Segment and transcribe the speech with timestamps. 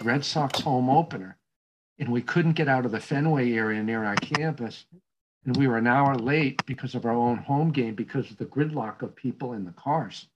[0.00, 1.36] Red Sox home opener,
[1.98, 4.86] and we couldn't get out of the Fenway area near our campus,
[5.44, 8.44] and we were an hour late because of our own home game because of the
[8.46, 10.28] gridlock of people in the cars.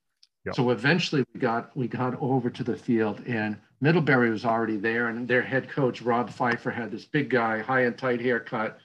[0.45, 0.55] Yep.
[0.55, 5.09] So eventually we got we got over to the field, and Middlebury was already there,
[5.09, 8.79] and their head coach Rob Pfeiffer had this big guy, high and tight haircut,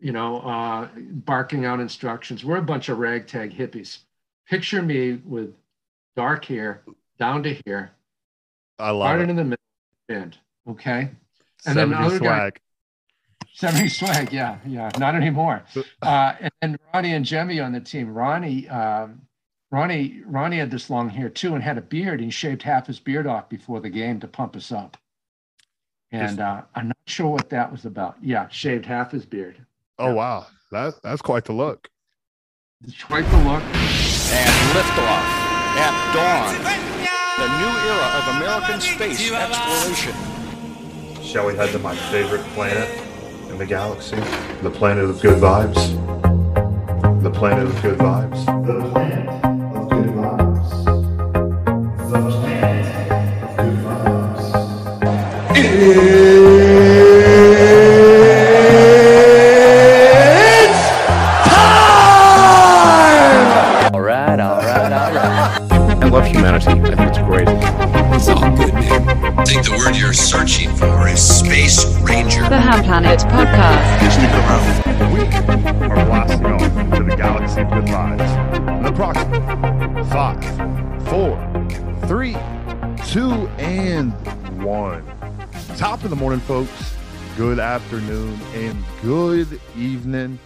[0.00, 2.44] you know, uh, barking out instructions.
[2.44, 3.98] We're a bunch of ragtag hippies.
[4.48, 5.54] Picture me with
[6.16, 6.82] dark hair
[7.18, 7.92] down to here,
[8.78, 9.30] I love started it.
[9.30, 9.58] in the middle
[10.08, 10.38] bend.
[10.68, 11.10] Okay.
[11.66, 12.60] And then the 70 other guy- swag.
[13.54, 15.62] 70 swag, yeah, yeah, not anymore.
[16.02, 18.12] Uh, and then Ronnie and Jemmy on the team.
[18.12, 19.22] Ronnie, um,
[19.70, 22.20] Ronnie, Ronnie had this long hair too and had a beard.
[22.20, 24.96] He shaved half his beard off before the game to pump us up.
[26.12, 28.16] And uh, I'm not sure what that was about.
[28.20, 29.64] Yeah, shaved half his beard.
[29.98, 31.88] Oh wow, that that's quite the look.
[32.86, 33.62] It's quite the look.
[33.62, 35.24] and liftoff
[35.78, 36.93] at dawn.
[37.36, 40.14] The new era of American space exploration.
[41.20, 42.88] Shall we head to my favorite planet
[43.50, 44.14] in the galaxy?
[44.62, 45.94] The planet of good vibes.
[47.24, 48.46] The planet of good vibes.
[48.66, 50.84] The planet of good vibes.
[52.08, 53.78] The planet of good
[55.74, 56.33] vibes.
[72.84, 74.04] Planet Podcast.
[75.14, 78.78] We are blasting off into the galaxy of good vibes.
[78.78, 81.38] In approximately five, four,
[82.06, 82.36] three,
[83.06, 84.12] two, and
[84.62, 85.02] one.
[85.78, 86.94] Top of the morning, folks.
[87.38, 90.38] Good afternoon and good evening,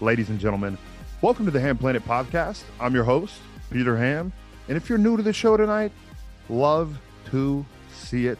[0.00, 0.76] ladies and gentlemen.
[1.22, 2.64] Welcome to the Ham Planet Podcast.
[2.80, 3.34] I'm your host,
[3.70, 4.32] Peter Ham.
[4.66, 5.92] And if you're new to the show tonight,
[6.48, 6.98] love
[7.30, 8.38] to see it.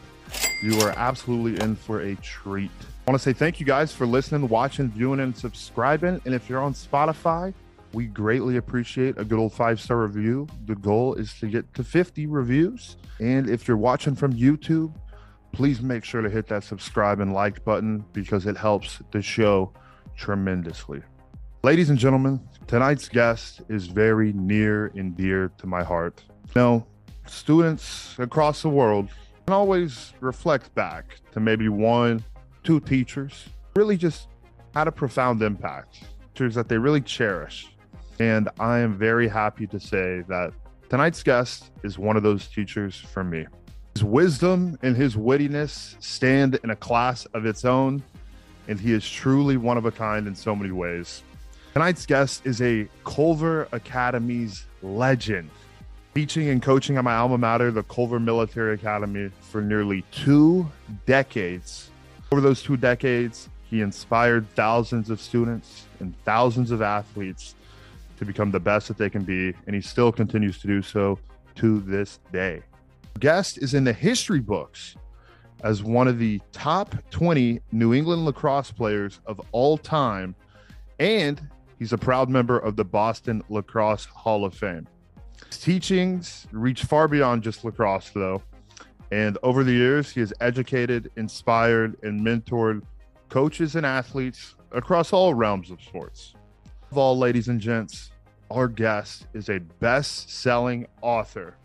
[0.64, 2.72] You are absolutely in for a treat.
[3.06, 6.22] I want to say thank you guys for listening, watching, viewing, and subscribing.
[6.24, 7.52] And if you're on Spotify,
[7.92, 10.46] we greatly appreciate a good old five star review.
[10.64, 12.96] The goal is to get to 50 reviews.
[13.20, 14.94] And if you're watching from YouTube,
[15.52, 19.70] please make sure to hit that subscribe and like button because it helps the show
[20.16, 21.02] tremendously.
[21.62, 26.24] Ladies and gentlemen, tonight's guest is very near and dear to my heart.
[26.56, 26.86] Now,
[27.26, 29.10] students across the world
[29.44, 32.24] can always reflect back to maybe one,
[32.64, 34.28] two teachers, really just
[34.74, 36.00] had a profound impact,
[36.34, 37.68] teachers that they really cherish.
[38.18, 40.52] And I am very happy to say that
[40.88, 43.46] tonight's guest is one of those teachers for me.
[43.94, 48.02] His wisdom and his wittiness stand in a class of its own,
[48.66, 51.22] and he is truly one of a kind in so many ways.
[51.74, 55.50] Tonight's guest is a Culver Academy's legend,
[56.14, 60.68] teaching and coaching at my alma mater, the Culver Military Academy, for nearly two
[61.06, 61.90] decades.
[62.34, 67.54] Over those two decades, he inspired thousands of students and thousands of athletes
[68.16, 71.16] to become the best that they can be, and he still continues to do so
[71.54, 72.60] to this day.
[73.20, 74.96] Guest is in the history books
[75.62, 80.34] as one of the top 20 New England lacrosse players of all time,
[80.98, 81.40] and
[81.78, 84.88] he's a proud member of the Boston Lacrosse Hall of Fame.
[85.46, 88.42] His teachings reach far beyond just lacrosse, though,
[89.14, 92.82] and over the years, he has educated, inspired, and mentored
[93.28, 96.34] coaches and athletes across all realms of sports.
[96.90, 98.10] Of all, ladies and gents,
[98.50, 101.56] our guest is a best selling author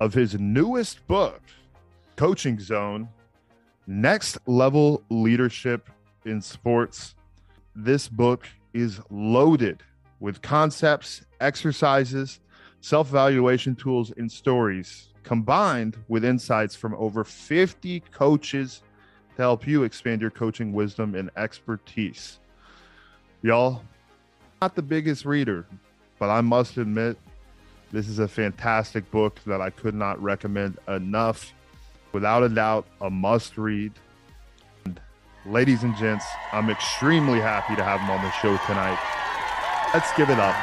[0.00, 1.42] of his newest book,
[2.16, 3.06] Coaching Zone
[3.86, 5.90] Next Level Leadership
[6.24, 7.16] in Sports.
[7.74, 9.82] This book is loaded
[10.20, 12.40] with concepts, exercises,
[12.80, 18.82] self evaluation tools, and stories combined with insights from over 50 coaches
[19.34, 22.38] to help you expand your coaching wisdom and expertise.
[23.42, 23.82] Y'all,
[24.62, 25.66] not the biggest reader,
[26.20, 27.18] but I must admit,
[27.90, 31.52] this is a fantastic book that I could not recommend enough.
[32.12, 33.92] Without a doubt, a must read.
[34.84, 35.00] And
[35.44, 38.98] ladies and gents, I'm extremely happy to have him on the show tonight.
[39.92, 40.54] Let's give it up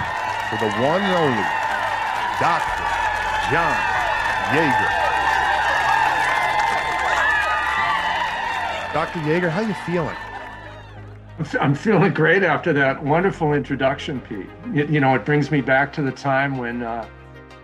[0.50, 1.44] for the one and only
[2.39, 3.51] Dr.
[3.51, 3.93] John
[4.51, 5.04] Yeager.
[8.94, 9.19] Dr.
[9.19, 10.16] Yeager, how you feeling?
[11.60, 14.45] I'm feeling great after that wonderful introduction, Pete.
[14.72, 17.07] You, you know, it brings me back to the time when uh,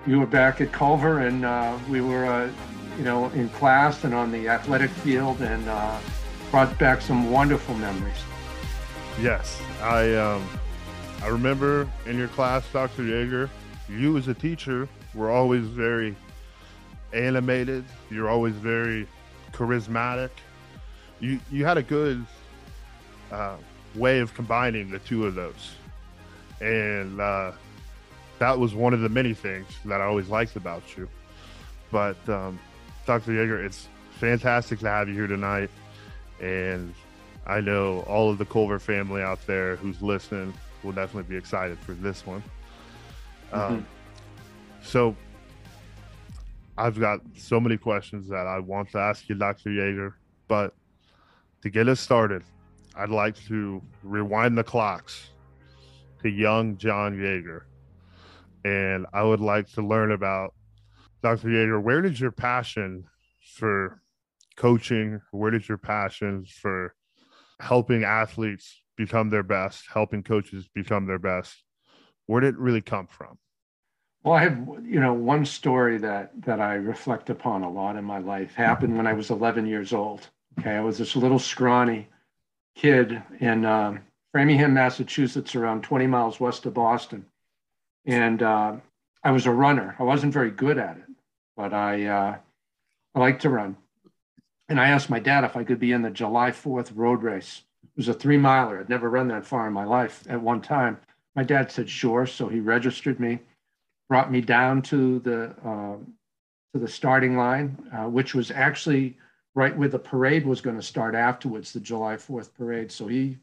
[0.08, 2.50] you were back at Culver and uh, we were, uh,
[2.98, 6.00] you know, in class and on the athletic field and uh,
[6.50, 8.24] brought back some wonderful memories.
[9.22, 10.48] Yes, I um,
[11.22, 13.04] I remember in your class, Dr.
[13.04, 13.50] Yeager,
[13.88, 16.16] you as a teacher were always very
[17.14, 17.86] animated.
[18.10, 19.08] You're always very
[19.52, 20.30] charismatic.
[21.20, 22.26] You you had a good
[23.32, 23.58] uh,
[23.96, 25.74] way of combining the two of those,
[26.62, 27.52] and uh,
[28.40, 31.10] that was one of the many things that I always liked about you.
[31.92, 32.60] But um,
[33.06, 33.32] Dr.
[33.32, 35.70] Yeager, it's fantastic to have you here tonight,
[36.40, 36.94] and
[37.46, 40.54] I know all of the Culver family out there who's listening
[40.84, 42.44] will definitely be excited for this one.
[43.52, 43.74] Mm-hmm.
[43.74, 43.88] Um,
[44.84, 45.16] so
[46.80, 49.70] I've got so many questions that I want to ask you, Dr.
[49.70, 50.14] Yeager,
[50.48, 50.74] but
[51.62, 52.42] to get us started,
[52.96, 55.32] I'd like to rewind the clocks
[56.22, 57.64] to young John Yeager.
[58.64, 60.54] And I would like to learn about
[61.22, 61.50] Dr.
[61.50, 63.04] Yeager, where did your passion
[63.58, 64.02] for
[64.56, 66.96] coaching, where did your passion for
[67.60, 71.62] helping athletes become their best, helping coaches become their best,
[72.28, 73.38] where did it really come from?
[74.24, 78.04] Well, I have, you know, one story that that I reflect upon a lot in
[78.04, 80.28] my life happened when I was 11 years old.
[80.60, 82.08] Okay, I was this little scrawny
[82.76, 84.02] kid in um,
[84.34, 87.26] Framingham, Massachusetts, around 20 miles west of Boston,
[88.06, 88.76] and uh,
[89.24, 89.96] I was a runner.
[90.00, 91.10] I wasn't very good at it,
[91.56, 92.38] but I uh,
[93.16, 93.78] I like to run.
[94.68, 97.64] And I asked my dad if I could be in the July 4th road race.
[97.84, 98.80] It was a three miler.
[98.80, 101.00] I'd never run that far in my life at one time.
[101.36, 103.40] My dad said sure, so he registered me
[104.10, 105.96] brought me down to the uh,
[106.74, 109.18] to the starting line, uh, which was actually
[109.56, 112.92] right where the parade was going to start afterwards, the July Fourth parade.
[112.92, 113.38] So he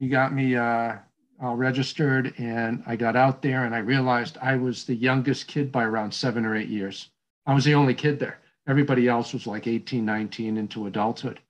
[0.00, 0.96] he got me uh,
[1.40, 5.84] registered, and I got out there, and I realized I was the youngest kid by
[5.84, 7.10] around seven or eight years.
[7.46, 8.40] I was the only kid there.
[8.66, 11.40] Everybody else was like 18, 19 into adulthood.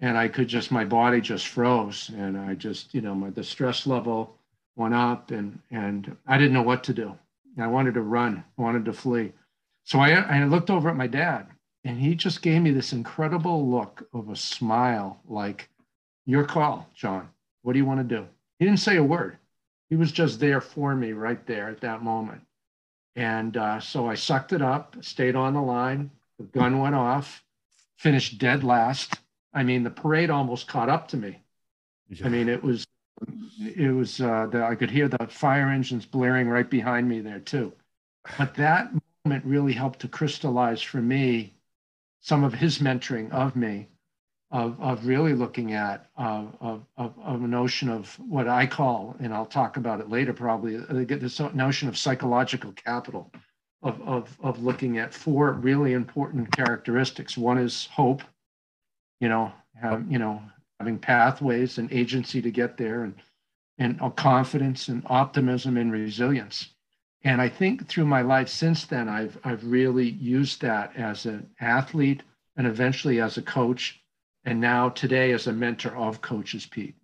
[0.00, 2.10] And I could just, my body just froze.
[2.16, 4.36] And I just, you know, my, the stress level
[4.74, 7.14] went up and, and I didn't know what to do.
[7.62, 9.32] I wanted to run, I wanted to flee.
[9.84, 11.46] So I, I looked over at my dad,
[11.84, 15.68] and he just gave me this incredible look of a smile like,
[16.26, 17.28] Your call, John.
[17.62, 18.26] What do you want to do?
[18.58, 19.38] He didn't say a word.
[19.88, 22.42] He was just there for me right there at that moment.
[23.14, 26.10] And uh, so I sucked it up, stayed on the line.
[26.38, 27.42] The gun went off,
[27.96, 29.14] finished dead last.
[29.54, 31.42] I mean, the parade almost caught up to me.
[32.24, 32.86] I mean, it was
[33.58, 37.72] it was uh, I could hear the fire engines blaring right behind me there too.
[38.38, 38.90] But that
[39.24, 41.54] moment really helped to crystallize for me
[42.20, 43.88] some of his mentoring of me,
[44.50, 49.16] of, of really looking at uh, of, of, of a notion of what I call,
[49.20, 53.30] and I'll talk about it later probably, uh, this notion of psychological capital,
[53.82, 57.36] of, of, of looking at four really important characteristics.
[57.36, 58.22] One is hope,
[59.20, 60.42] you know, have, you know,
[60.78, 63.14] having pathways and agency to get there and
[63.78, 66.70] and confidence and optimism and resilience.
[67.24, 71.50] And i think through my life since then i've i've really used that as an
[71.60, 72.22] athlete
[72.56, 74.00] and eventually as a coach
[74.44, 76.94] and now today as a mentor of coaches pete.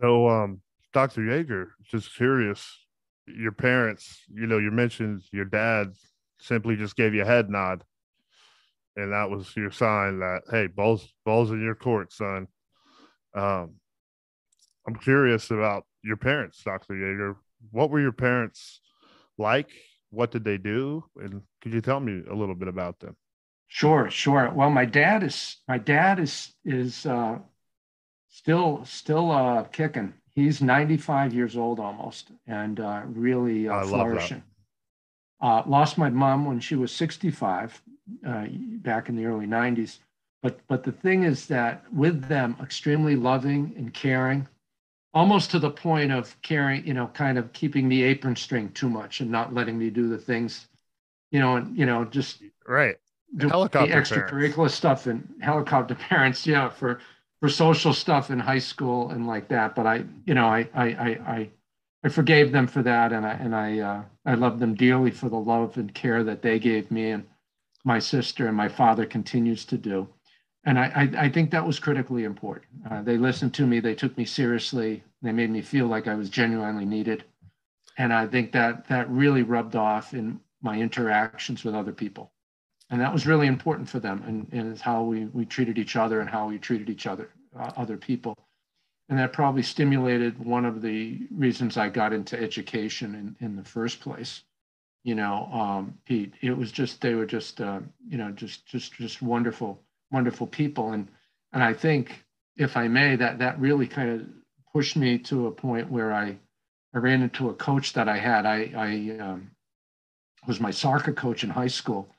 [0.00, 0.60] So um
[0.92, 2.78] dr yeager just curious
[3.26, 5.92] your parents you know you mentioned your dad
[6.40, 7.82] simply just gave you a head nod
[8.98, 12.48] and that was your sign that hey, balls balls in your court, son.
[13.34, 13.74] Um,
[14.86, 16.94] I'm curious about your parents, Dr.
[16.94, 17.36] Yeager.
[17.70, 18.80] What were your parents
[19.36, 19.70] like?
[20.10, 21.04] What did they do?
[21.16, 23.16] And could you tell me a little bit about them?
[23.68, 24.50] Sure, sure.
[24.54, 27.38] Well, my dad is my dad is is uh,
[28.30, 30.14] still still uh, kicking.
[30.34, 34.42] He's 95 years old almost, and uh, really uh, flourishing.
[35.40, 37.80] Uh, lost my mom when she was 65
[38.26, 38.46] uh,
[38.82, 39.98] back in the early 90s.
[40.42, 44.46] But, but the thing is that with them, extremely loving and caring,
[45.14, 48.88] almost to the point of caring, you know, kind of keeping the apron string too
[48.88, 50.68] much and not letting me do the things,
[51.30, 52.96] you know, and, you know, just right.
[53.36, 54.74] Do helicopter the extracurricular parents.
[54.74, 57.00] stuff and helicopter parents, yeah, for
[57.40, 59.74] for social stuff in high school and like that.
[59.74, 61.50] But I, you know, I I I
[62.04, 65.28] I forgave them for that, and I and I uh, I love them dearly for
[65.28, 67.26] the love and care that they gave me and
[67.88, 70.06] my sister and my father continues to do.
[70.64, 72.66] And I, I, I think that was critically important.
[72.88, 76.14] Uh, they listened to me, they took me seriously, they made me feel like I
[76.14, 77.24] was genuinely needed.
[77.96, 82.30] And I think that that really rubbed off in my interactions with other people.
[82.90, 86.20] And that was really important for them and, and how we, we treated each other
[86.20, 88.34] and how we treated each other, uh, other people.
[89.08, 93.64] And that probably stimulated one of the reasons I got into education in, in the
[93.64, 94.42] first place
[95.08, 96.34] you know, um, Pete.
[96.42, 100.92] It was just they were just uh, you know just just just wonderful wonderful people,
[100.92, 101.08] and
[101.54, 102.22] and I think
[102.58, 104.26] if I may that that really kind of
[104.70, 106.36] pushed me to a point where I
[106.94, 108.44] I ran into a coach that I had.
[108.44, 109.50] I I um,
[110.46, 112.14] was my soccer coach in high school,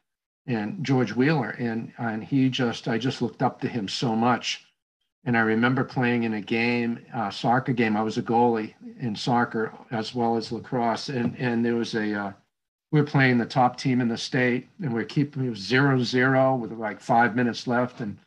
[0.48, 4.66] and George Wheeler, and and he just I just looked up to him so much.
[5.26, 7.96] And I remember playing in a game, uh, soccer game.
[7.96, 12.20] I was a goalie in soccer as well as lacrosse, and and there was a
[12.20, 12.32] uh,
[12.92, 16.72] were playing the top team in the state, and we are keeping zero zero with
[16.72, 18.18] like five minutes left, and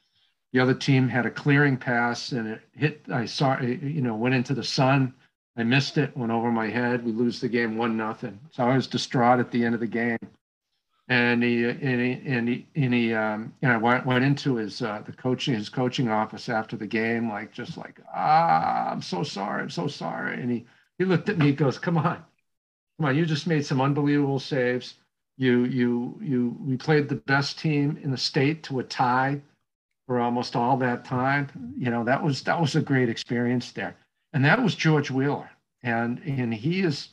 [0.53, 3.03] the other team had a clearing pass, and it hit.
[3.13, 5.15] I saw it, you know, went into the sun.
[5.57, 7.05] I missed it, went over my head.
[7.05, 8.39] We lose the game one nothing.
[8.51, 10.19] So I was distraught at the end of the game
[11.09, 14.81] and he and he and he, and he um, you know went went into his
[14.83, 19.23] uh, the coaching his coaching office after the game like just like ah I'm so
[19.23, 20.65] sorry I'm so sorry and he
[20.99, 22.25] he looked at me he goes come on
[23.03, 24.95] come on you just made some unbelievable saves
[25.37, 29.41] you you you we played the best team in the state to a tie
[30.07, 33.97] for almost all that time you know that was that was a great experience there
[34.33, 35.51] and that was George Wheeler
[35.83, 37.09] and and he is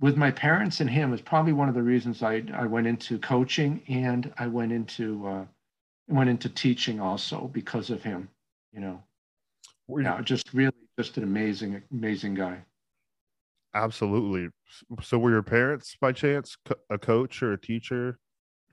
[0.00, 3.18] with my parents and him is probably one of the reasons I, I went into
[3.18, 5.46] coaching and I went into uh,
[6.08, 8.28] went into teaching also because of him.
[8.72, 9.02] You know,
[9.88, 12.58] Were yeah, just really just an amazing amazing guy.
[13.74, 14.48] Absolutely.
[15.02, 16.56] So were your parents by chance
[16.90, 18.18] a coach or a teacher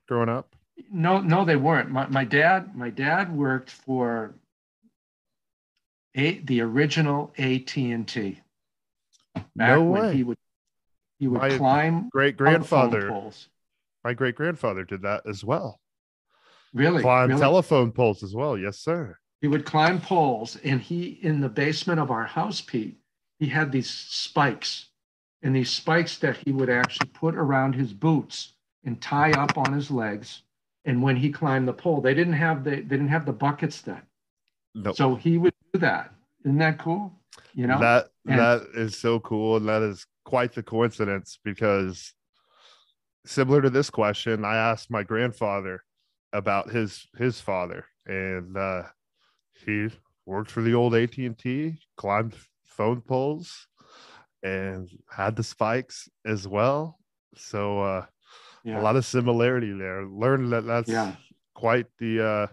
[0.08, 0.56] growing up?
[0.90, 1.90] No, no, they weren't.
[1.90, 4.34] My my dad my dad worked for
[6.14, 8.40] a, the original AT and T.
[9.54, 10.14] No when way.
[10.16, 10.38] He would
[11.18, 13.10] he would My climb great grandfather.
[14.04, 15.80] my great grandfather did that as well.
[16.74, 17.40] Really, Climb really?
[17.40, 18.58] telephone poles as well.
[18.58, 19.16] Yes, sir.
[19.40, 22.98] he would climb poles and he in the basement of our house pete
[23.38, 24.86] he had these spikes
[25.42, 29.72] and these spikes that he would actually put around his boots and tie up on
[29.72, 30.42] his legs.
[30.84, 33.80] And when he climbed the pole they didn't have the they didn't have the buckets
[33.82, 34.02] then.
[34.74, 36.12] No, so he would do that.
[36.44, 37.12] Isn't that cool?
[37.54, 37.78] You know?
[37.78, 42.14] That And- that is so cool, and that is quite the coincidence because
[43.24, 45.82] similar to this question, I asked my grandfather
[46.32, 48.84] about his his father, and uh,
[49.64, 49.88] he
[50.24, 52.34] worked for the old AT and T, climbed
[52.76, 53.66] phone poles,
[54.42, 56.98] and had the spikes as well.
[57.34, 58.06] So uh,
[58.64, 60.04] yeah a lot of similarity there.
[60.04, 61.12] Learned that that's Yeah.
[61.54, 62.46] quite the uh,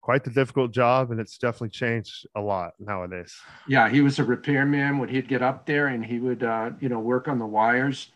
[0.00, 3.34] quite the difficult job, and it's definitely changed a lot nowadays.
[3.66, 4.98] Yeah, he was a repairman.
[4.98, 8.10] When he'd get up there and he would, uh, you know, work on the wires,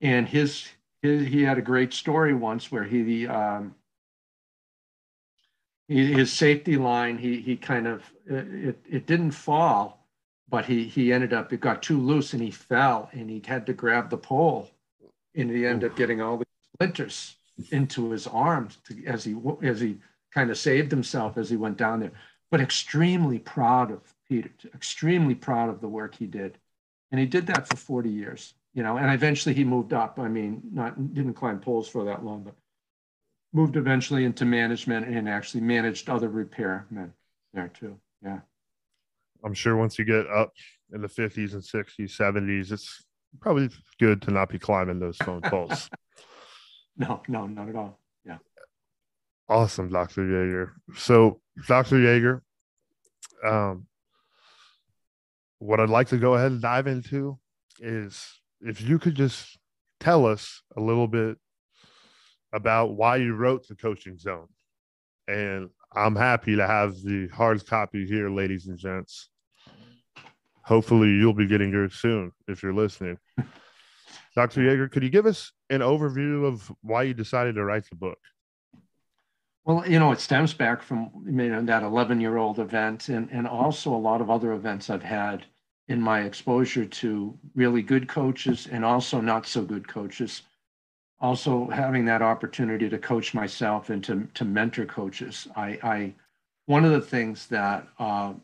[0.00, 0.68] and his,
[1.02, 3.74] his he had a great story once where he, um,
[5.92, 10.06] he his safety line he he kind of uh, it it didn't fall,
[10.48, 13.66] but he he ended up it got too loose and he fell and he had
[13.66, 14.70] to grab the pole,
[15.34, 17.36] and he ended up getting all the splinters
[17.70, 19.98] into his arms to, as he as he
[20.32, 22.12] kind of saved himself as he went down there
[22.52, 26.58] but extremely proud of Peter, extremely proud of the work he did.
[27.10, 30.18] And he did that for 40 years, you know, and eventually he moved up.
[30.18, 32.54] I mean, not didn't climb poles for that long, but
[33.52, 37.10] moved eventually into management and actually managed other repairmen
[37.52, 37.96] there too.
[38.24, 38.40] Yeah.
[39.44, 40.52] I'm sure once you get up
[40.92, 43.04] in the 50s and 60s, 70s, it's
[43.40, 45.88] probably good to not be climbing those phone poles.
[46.94, 47.98] No, no, not at all.
[48.26, 48.36] Yeah.
[49.48, 50.20] Awesome, Dr.
[50.26, 50.72] Yeager.
[50.94, 51.96] So, Dr.
[51.96, 52.42] Yeager,
[53.42, 53.86] um,
[55.58, 57.38] what I'd like to go ahead and dive into
[57.80, 58.22] is
[58.60, 59.58] if you could just
[60.00, 61.38] tell us a little bit
[62.52, 64.48] about why you wrote the coaching zone.
[65.28, 69.28] And I'm happy to have the hard copy here, ladies and gents.
[70.64, 73.18] Hopefully, you'll be getting yours soon if you're listening.
[74.34, 74.62] Dr.
[74.62, 78.18] Yeager, could you give us an overview of why you decided to write the book?
[79.64, 83.28] Well, you know, it stems back from you know, that 11 year old event and,
[83.30, 85.44] and also a lot of other events I've had
[85.88, 90.42] in my exposure to really good coaches and also not so good coaches.
[91.22, 95.48] Also having that opportunity to coach myself and to, to mentor coaches.
[95.56, 96.14] I, I
[96.66, 98.34] one of the things that uh,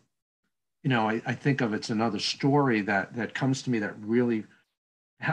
[0.83, 3.95] you know I, I think of it's another story that that comes to me that
[4.01, 4.45] really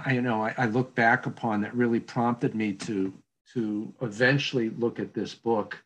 [0.06, 3.14] I you know I, I look back upon that really prompted me to
[3.54, 5.82] to eventually look at this book,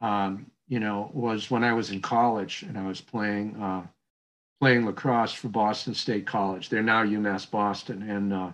[0.00, 3.86] um, you know, was when I was in college and I was playing uh,
[4.60, 6.68] playing lacrosse for Boston State College.
[6.68, 8.52] They're now UMass Boston, and uh,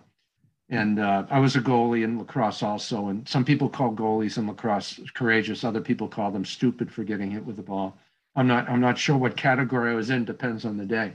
[0.75, 3.09] and uh, I was a goalie in lacrosse also.
[3.09, 5.63] And some people call goalies in lacrosse courageous.
[5.63, 7.97] Other people call them stupid for getting hit with the ball.
[8.37, 10.25] I'm not I'm not sure what category I was in.
[10.25, 11.13] Depends on the day.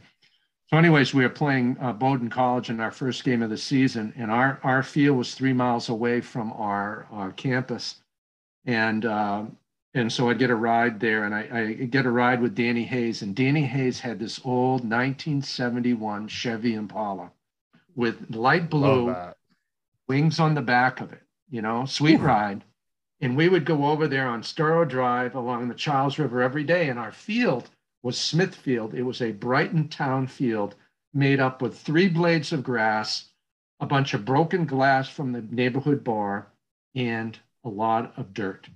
[0.70, 4.14] So, anyways, we were playing uh, Bowdoin College in our first game of the season,
[4.16, 7.96] and our our field was three miles away from our, our campus,
[8.66, 9.46] and uh,
[9.96, 12.84] and so I'd get a ride there, and I, I get a ride with Danny
[12.84, 17.32] Hayes, and Danny Hayes had this old 1971 Chevy Impala
[17.96, 19.16] with light blue.
[20.10, 21.22] Wings on the back of it.
[21.50, 22.66] You know, sweet ride.
[23.22, 26.90] And we would go over there on Storrow Drive along the Charles River every day.
[26.90, 27.70] And our field
[28.02, 28.94] was Smithfield.
[28.94, 30.76] It was a Brighton town field
[31.14, 33.30] made up with three blades of grass,
[33.80, 36.48] a bunch of broken glass from the neighborhood bar,
[36.96, 38.70] and a lot of dirt,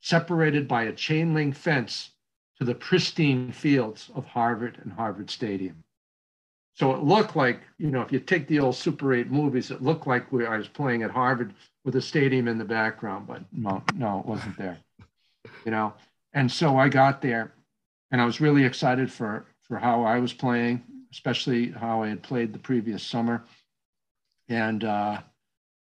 [0.00, 2.10] separated by a chain link fence
[2.58, 5.82] to the pristine fields of Harvard and Harvard Stadium.
[6.74, 9.82] So it looked like, you know, if you take the old Super 8 movies, it
[9.82, 13.42] looked like we, I was playing at Harvard with a stadium in the background, but
[13.52, 14.78] no, no, it wasn't there.
[15.64, 15.92] You know,
[16.32, 17.52] and so I got there
[18.10, 22.22] and I was really excited for for how I was playing, especially how I had
[22.22, 23.44] played the previous summer.
[24.48, 25.20] And uh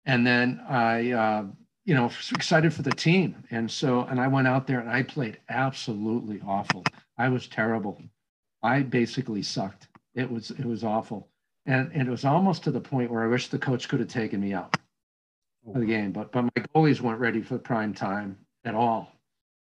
[0.05, 1.45] and then I uh
[1.85, 3.43] you know, excited for the team.
[3.51, 6.85] And so, and I went out there and I played absolutely awful.
[7.19, 8.01] I was terrible.
[8.62, 9.89] I basically sucked.
[10.14, 11.28] It was, it was awful.
[11.66, 14.09] And, and it was almost to the point where I wish the coach could have
[14.09, 14.76] taken me out
[15.66, 19.12] of the game, but, but my goalies weren't ready for prime time at all.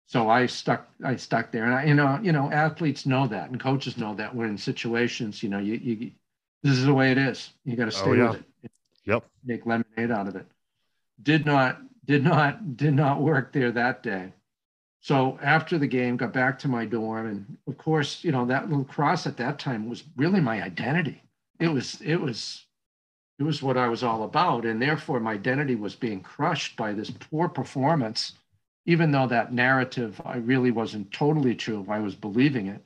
[0.07, 3.51] So I stuck, I stuck there and I, you know, you know, athletes know that
[3.51, 6.11] and coaches know that when in situations, you know, you, you,
[6.63, 7.51] this is the way it is.
[7.65, 8.31] You got to oh, stay Oh, yeah.
[8.31, 8.71] with it.
[9.05, 9.25] Yep.
[9.45, 10.47] Make lemonade out of it.
[11.23, 14.33] Did not did not did not work there that day.
[15.01, 18.71] So after the game, got back to my dorm, and of course, you know that
[18.71, 21.23] lacrosse at that time was really my identity.
[21.59, 22.67] It was it was
[23.39, 26.93] it was what I was all about, and therefore my identity was being crushed by
[26.93, 28.35] this poor performance.
[28.87, 32.85] Even though that narrative I really wasn't totally true, I was believing it,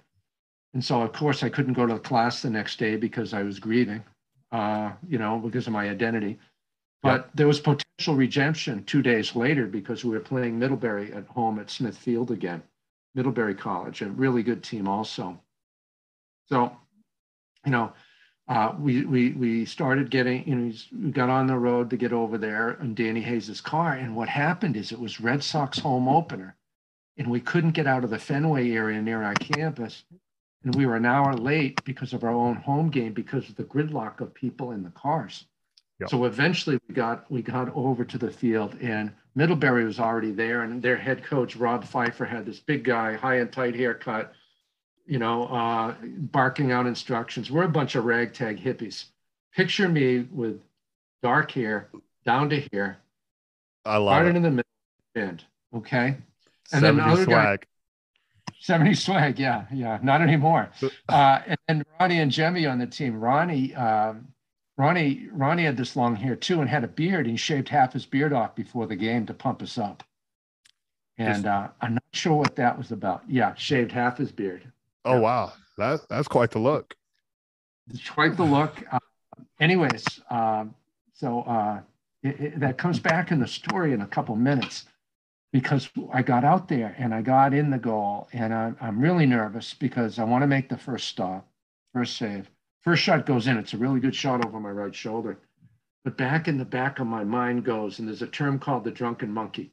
[0.73, 3.59] and so of course I couldn't go to class the next day because I was
[3.59, 4.05] grieving,
[4.53, 6.39] uh, you know, because of my identity.
[7.05, 11.59] But there was potential redemption two days later because we were playing Middlebury at home
[11.59, 12.63] at Smithfield again,
[13.15, 15.39] Middlebury College, a really good team also.
[16.49, 16.75] So,
[17.67, 17.93] you know,
[18.49, 22.15] uh, we we we started getting, you know, we got on the road to get
[22.15, 26.09] over there in Danny Hayes's car, and what happened is it was Red Sox home
[26.09, 26.57] opener,
[27.19, 30.05] and we couldn't get out of the Fenway area near our campus,
[30.63, 33.65] and we were an hour late because of our own home game because of the
[33.65, 35.45] gridlock of people in the cars.
[36.01, 36.11] Yep.
[36.11, 40.63] So eventually we got we got over to the field and Middlebury was already there
[40.63, 44.33] and their head coach Rob Pfeiffer had this big guy, high and tight haircut,
[45.07, 47.51] you know, uh, barking out instructions.
[47.51, 49.07] We're a bunch of ragtag hippies.
[49.55, 50.61] Picture me with
[51.23, 51.89] dark hair
[52.25, 52.99] down to here,
[53.85, 54.37] I love started it.
[54.37, 54.65] in the
[55.17, 55.39] middle.
[55.77, 56.17] Okay.
[56.73, 57.67] And then 70 the other guy- swag.
[58.61, 60.71] 70 swag, yeah, yeah, not anymore.
[61.09, 63.21] Uh, and then Ronnie and Jemmy on the team.
[63.21, 64.29] Ronnie, um,
[64.77, 67.27] Ronnie, Ronnie had this long hair too and had a beard.
[67.27, 70.03] He shaved half his beard off before the game to pump us up.
[71.17, 73.23] And uh, I'm not sure what that was about.
[73.29, 74.71] Yeah, shaved half his beard.
[75.05, 76.95] Oh wow, that that's quite the look.
[77.89, 78.83] It's quite the look.
[78.91, 78.99] Uh,
[79.61, 80.75] anyways, um,
[81.13, 81.81] so uh,
[82.23, 84.87] it, it- that comes back in the story in a couple minutes
[85.53, 89.27] because I got out there and I got in the goal and I'm, I'm really
[89.27, 91.47] nervous because I want to make the first stop,
[91.93, 92.51] first save.
[92.85, 93.57] First shot goes in.
[93.57, 95.39] It's a really good shot over my right shoulder.
[96.05, 98.91] But back in the back of my mind goes, and there's a term called the
[98.91, 99.73] drunken monkey.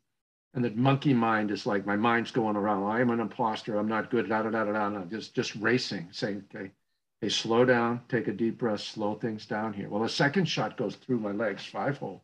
[0.54, 2.90] And the monkey mind is like my mind's going around.
[2.90, 3.78] I am an imposter.
[3.78, 4.30] I'm not good.
[4.30, 4.90] Da da da da da.
[4.90, 6.72] da, Just just racing, saying, okay,
[7.20, 9.90] hey, slow down, take a deep breath, slow things down here.
[9.90, 12.24] Well, the second shot goes through my legs, five hole.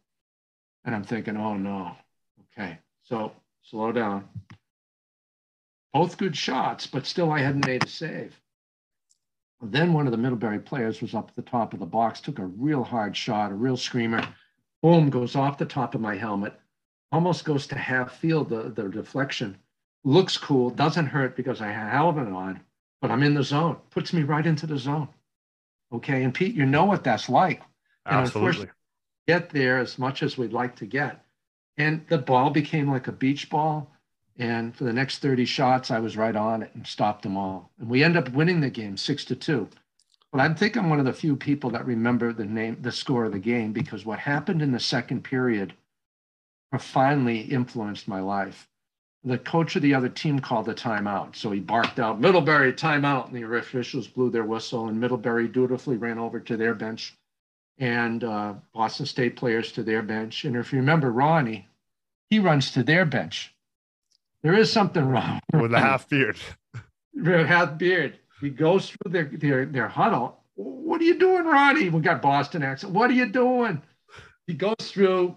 [0.85, 1.95] And I'm thinking, oh no.
[2.53, 2.79] Okay.
[3.03, 4.27] So slow down.
[5.93, 8.39] Both good shots, but still I hadn't made a save.
[9.61, 12.39] Then one of the Middlebury players was up at the top of the box, took
[12.39, 14.27] a real hard shot, a real screamer.
[14.83, 16.53] Boom, goes off the top of my helmet,
[17.11, 19.57] almost goes to half field, the, the deflection.
[20.03, 22.61] Looks cool, doesn't hurt because I have helmet on,
[23.01, 25.09] but I'm in the zone, puts me right into the zone.
[25.91, 27.61] Okay, and Pete, you know what that's like.
[28.05, 28.69] And Absolutely.
[29.27, 31.25] get there as much as we'd like to get.
[31.77, 33.91] And the ball became like a beach ball.
[34.39, 37.71] And for the next 30 shots, I was right on it and stopped them all.
[37.79, 39.67] And we end up winning the game six to two.
[40.31, 43.25] But I think I'm one of the few people that remember the name, the score
[43.25, 45.73] of the game, because what happened in the second period
[46.69, 48.67] profoundly influenced my life.
[49.23, 51.35] The coach of the other team called a timeout.
[51.35, 53.27] So he barked out, Middlebury, timeout.
[53.27, 57.15] And the officials blew their whistle, and Middlebury dutifully ran over to their bench
[57.79, 60.45] and uh, Boston State players to their bench.
[60.45, 61.67] And if you remember Ronnie,
[62.29, 63.53] he runs to their bench.
[64.47, 66.37] There is something wrong With the half beard.
[67.21, 68.17] Half beard.
[68.39, 70.41] He goes through their, their their huddle.
[70.55, 71.89] What are you doing, Ronnie?
[71.89, 72.93] We got Boston accent.
[72.93, 73.81] What are you doing?
[74.45, 75.35] He goes through,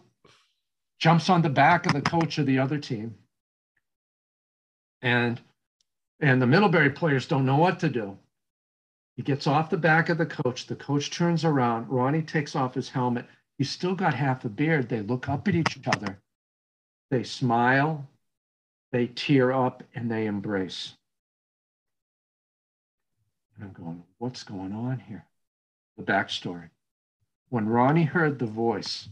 [1.00, 3.16] jumps on the back of the coach of the other team,
[5.02, 5.40] and
[6.20, 8.16] and the Middlebury players don't know what to do.
[9.16, 10.68] He gets off the back of the coach.
[10.68, 11.88] The coach turns around.
[11.88, 13.26] Ronnie takes off his helmet.
[13.58, 14.88] He's still got half a beard.
[14.88, 16.22] They look up at each other.
[17.10, 18.08] they smile,
[18.92, 20.94] they tear up, and they embrace.
[23.54, 25.24] And I'm going, what's going on here?
[25.96, 26.70] The backstory.
[27.50, 29.08] When Ronnie heard the voice,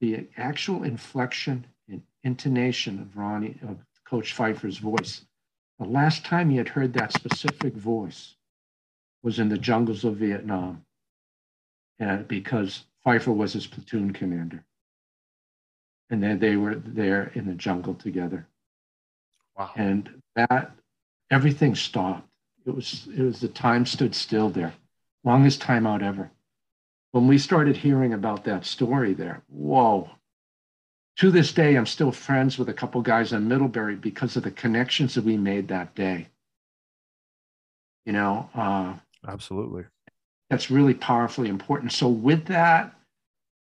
[0.00, 5.24] the actual inflection and intonation of Ronnie, of Coach Pfeiffer's voice,
[5.78, 8.34] the last time he had heard that specific voice
[9.22, 10.84] was in the jungles of Vietnam,
[11.98, 14.64] and because Pfeiffer was his platoon commander.
[16.10, 18.46] And then they were there in the jungle together.
[19.56, 19.70] Wow.
[19.76, 20.72] And that
[21.30, 22.28] everything stopped.
[22.66, 24.74] It was it was the time stood still there.
[25.24, 26.30] Longest time out ever.
[27.12, 30.10] When we started hearing about that story there, whoa.
[31.16, 34.50] To this day, I'm still friends with a couple guys in Middlebury because of the
[34.50, 36.28] connections that we made that day.
[38.06, 38.94] You know, uh,
[39.28, 39.84] Absolutely.
[40.48, 41.92] that's really powerfully important.
[41.92, 42.94] So with that,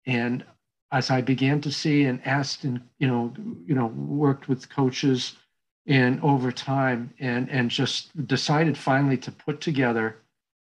[0.07, 0.45] and
[0.93, 3.33] as I began to see and asked and you know,
[3.67, 5.37] you know, worked with coaches
[5.89, 10.17] and over time and and just decided finally to put together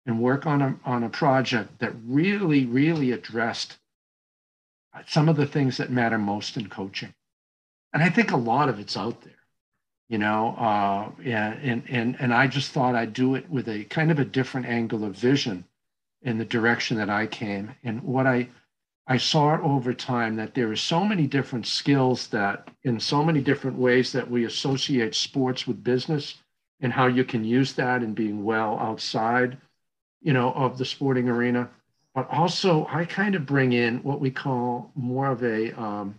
[0.06, 3.76] and work on a on a project that really, really addressed
[5.06, 7.12] some of the things that matter most in coaching.
[7.92, 9.32] And I think a lot of it's out there
[10.08, 14.10] you know uh, and and and i just thought i'd do it with a kind
[14.10, 15.64] of a different angle of vision
[16.22, 18.48] in the direction that i came and what i
[19.06, 23.40] i saw over time that there are so many different skills that in so many
[23.40, 26.36] different ways that we associate sports with business
[26.80, 29.56] and how you can use that in being well outside
[30.22, 31.68] you know of the sporting arena
[32.14, 36.18] but also i kind of bring in what we call more of a um,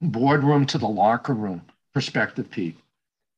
[0.00, 2.78] boardroom to the locker room perspective, Pete.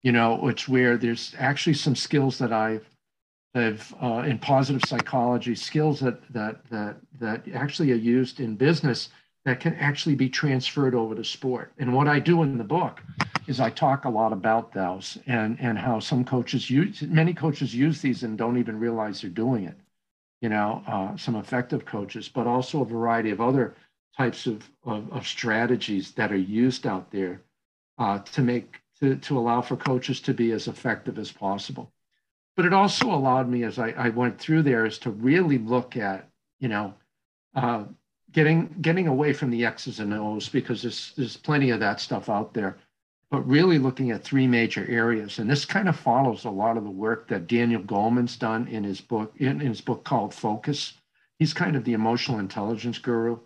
[0.03, 2.89] You know, it's where there's actually some skills that I've
[3.59, 9.11] have uh, in positive psychology, skills that that that that actually are used in business
[9.45, 11.73] that can actually be transferred over to sport.
[11.79, 13.03] And what I do in the book
[13.47, 17.75] is I talk a lot about those and and how some coaches use many coaches
[17.75, 19.77] use these and don't even realize they're doing it.
[20.41, 23.75] You know, uh, some effective coaches, but also a variety of other
[24.17, 27.41] types of, of, of strategies that are used out there
[27.99, 31.93] uh, to make to, to allow for coaches to be as effective as possible.
[32.59, 35.97] But it also allowed me, as I, I went through there, is to really look
[35.97, 36.93] at you know
[37.55, 37.85] uh,
[38.33, 42.29] getting getting away from the X's and O's because there's there's plenty of that stuff
[42.29, 42.77] out there,
[43.31, 45.39] but really looking at three major areas.
[45.39, 48.83] And this kind of follows a lot of the work that Daniel Goleman's done in
[48.83, 50.95] his book in, in his book called Focus.
[51.39, 53.39] He's kind of the emotional intelligence guru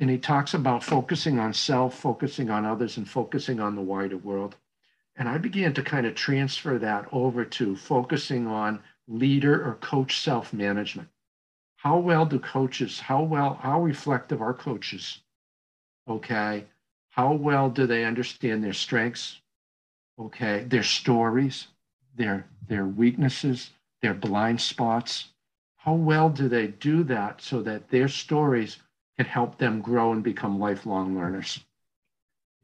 [0.00, 4.16] and he talks about focusing on self, focusing on others, and focusing on the wider
[4.16, 4.56] world.
[5.18, 10.20] And I began to kind of transfer that over to focusing on leader or coach
[10.20, 11.08] self management.
[11.78, 15.20] How well do coaches, how well, how reflective are coaches?
[16.08, 16.66] Okay.
[17.10, 19.40] How well do they understand their strengths?
[20.20, 20.62] Okay.
[20.62, 21.66] Their stories,
[22.14, 25.32] their, their weaknesses, their blind spots.
[25.78, 28.78] How well do they do that so that their stories
[29.16, 31.64] can help them grow and become lifelong learners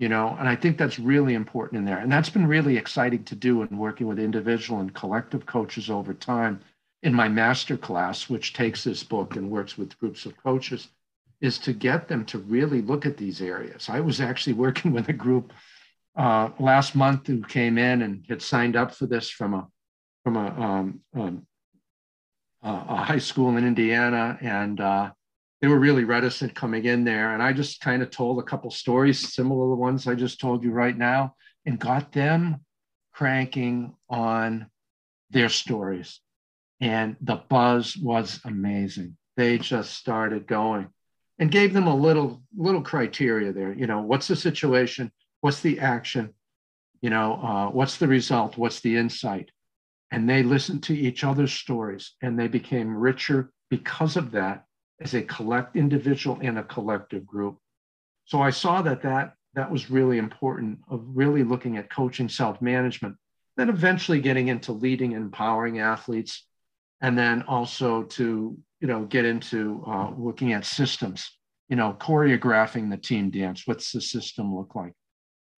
[0.04, 2.02] you know and i think that's really important in there.
[2.04, 6.12] And that's been really exciting to do in working with individual and collective coaches over
[6.12, 6.60] time
[7.02, 10.88] in my master class which takes this book and works with groups of coaches
[11.40, 13.88] is to get them to really look at these areas.
[13.88, 15.54] I was actually working with a group
[16.16, 19.66] uh, last month who came in and had signed up for this from a
[20.22, 21.46] from a, um, um,
[22.62, 24.38] a high school in indiana.
[24.42, 25.12] And uh,
[25.64, 27.32] they were really reticent coming in there.
[27.32, 30.38] And I just kind of told a couple stories similar to the ones I just
[30.38, 32.60] told you right now and got them
[33.14, 34.66] cranking on
[35.30, 36.20] their stories.
[36.82, 39.16] And the buzz was amazing.
[39.38, 40.88] They just started going
[41.38, 43.72] and gave them a little little criteria there.
[43.72, 45.10] You know, what's the situation?
[45.40, 46.34] What's the action?
[47.00, 48.58] You know, uh, what's the result?
[48.58, 49.50] What's the insight?
[50.10, 54.66] And they listened to each other's stories and they became richer because of that
[55.00, 57.58] as a collect individual and a collective group.
[58.26, 63.16] So I saw that that that was really important of really looking at coaching self-management,
[63.56, 66.46] then eventually getting into leading and empowering athletes,
[67.00, 71.30] and then also to you know get into uh, looking at systems,
[71.68, 73.62] you know, choreographing the team dance.
[73.66, 74.92] What's the system look like?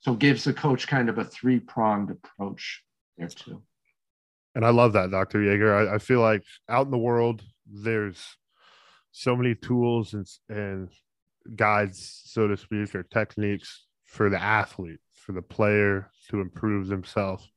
[0.00, 2.82] So gives the coach kind of a three-pronged approach
[3.16, 3.62] there too.
[4.54, 5.38] And I love that, Dr.
[5.40, 5.88] Yeager.
[5.88, 8.36] I, I feel like out in the world, there's
[9.18, 10.90] so many tools and and
[11.56, 17.50] guides, so to speak, or techniques for the athlete, for the player to improve themselves.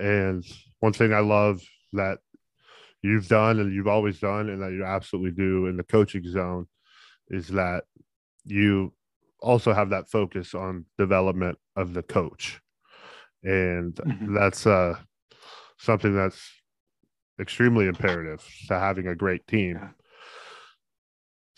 [0.00, 0.44] And
[0.80, 2.18] one thing I love that
[3.00, 6.66] you've done and you've always done, and that you absolutely do in the coaching zone,
[7.28, 7.84] is that
[8.44, 8.92] you
[9.40, 12.60] also have that focus on development of the coach,
[13.44, 14.34] and Mhm.
[14.34, 14.98] that's uh
[15.78, 16.50] something that's
[17.40, 19.76] extremely imperative to having a great team.
[19.76, 19.90] Yeah.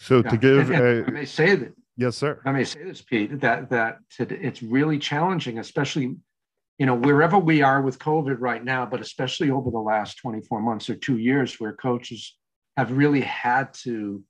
[0.00, 0.30] So Yeah.
[0.30, 2.40] to give And- and a I may say that yes, sir.
[2.46, 6.16] I may say this, Pete, that that it's really challenging, especially
[6.78, 10.62] you know wherever we are with COVID right now, but especially over the last 24
[10.62, 12.38] months or two years, where coaches
[12.78, 14.24] have really had to,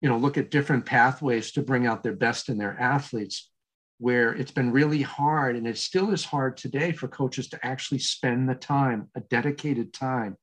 [0.00, 3.52] you know, look at different pathways to bring out their best in their athletes.
[3.98, 8.00] Where it's been really hard, and it still is hard today for coaches to actually
[8.00, 10.36] spend the time, a dedicated time,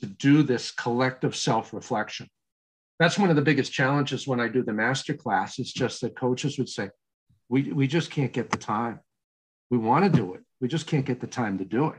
[0.00, 2.28] to do this collective self-reflection
[3.00, 5.58] that's one of the biggest challenges when I do the master class.
[5.58, 6.90] It's just that coaches would say,
[7.48, 9.00] we, we just can't get the time.
[9.70, 10.42] We want to do it.
[10.60, 11.98] We just can't get the time to do it.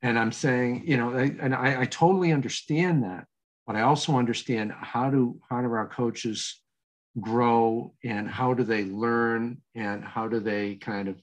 [0.00, 3.26] And I'm saying, you know, I, and I, I totally understand that,
[3.66, 6.60] but I also understand how do how do our coaches
[7.20, 11.20] grow and how do they learn and how do they kind of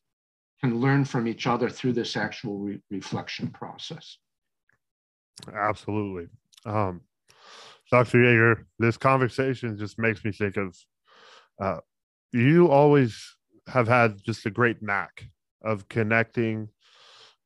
[0.61, 4.17] can learn from each other through this actual re- reflection process.
[5.51, 6.27] Absolutely.
[6.65, 7.01] Um,
[7.91, 8.19] Dr.
[8.19, 10.75] Yeager, this conversation just makes me think of
[11.60, 11.80] uh,
[12.32, 13.36] you always
[13.67, 15.25] have had just a great knack
[15.63, 16.69] of connecting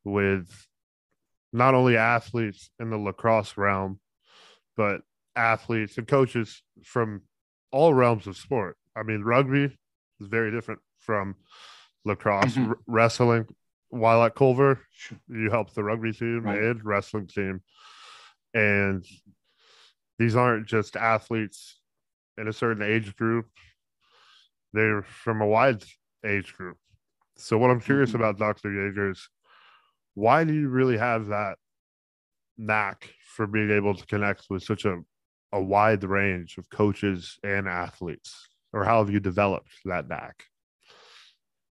[0.03, 0.47] with
[1.51, 3.99] not only athletes in the lacrosse realm,
[4.77, 5.01] but
[5.35, 7.23] athletes and coaches from
[7.71, 8.77] all realms of sport.
[8.95, 9.75] I mean, rugby
[10.21, 11.35] is very different from
[12.05, 12.69] lacrosse, Mhm.
[12.69, 13.47] R- wrestling.
[13.89, 14.79] While at Culver,
[15.27, 16.61] you helped the rugby team Right.
[16.61, 17.61] and wrestling team.
[18.53, 19.03] And
[20.17, 21.79] these aren't just athletes
[22.37, 23.47] in a certain age group,
[24.73, 25.83] they're from a wide
[26.25, 26.77] age group.
[27.37, 28.15] So, what I'm curious Mhm.
[28.15, 28.69] about, Dr.
[28.69, 29.29] Yeager, is
[30.13, 31.57] why do you really have that
[32.57, 35.01] knack for being able to connect with such a,
[35.51, 38.47] a wide range of coaches and athletes?
[38.73, 40.45] Or how have you developed that knack?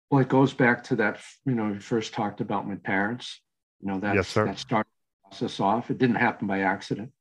[0.10, 3.42] Well, it goes back to that, you know, we first talked about my parents.
[3.80, 4.46] You know, that, Yes, sir.
[4.46, 5.92] that started the process off.
[5.92, 7.12] It didn't happen by accident,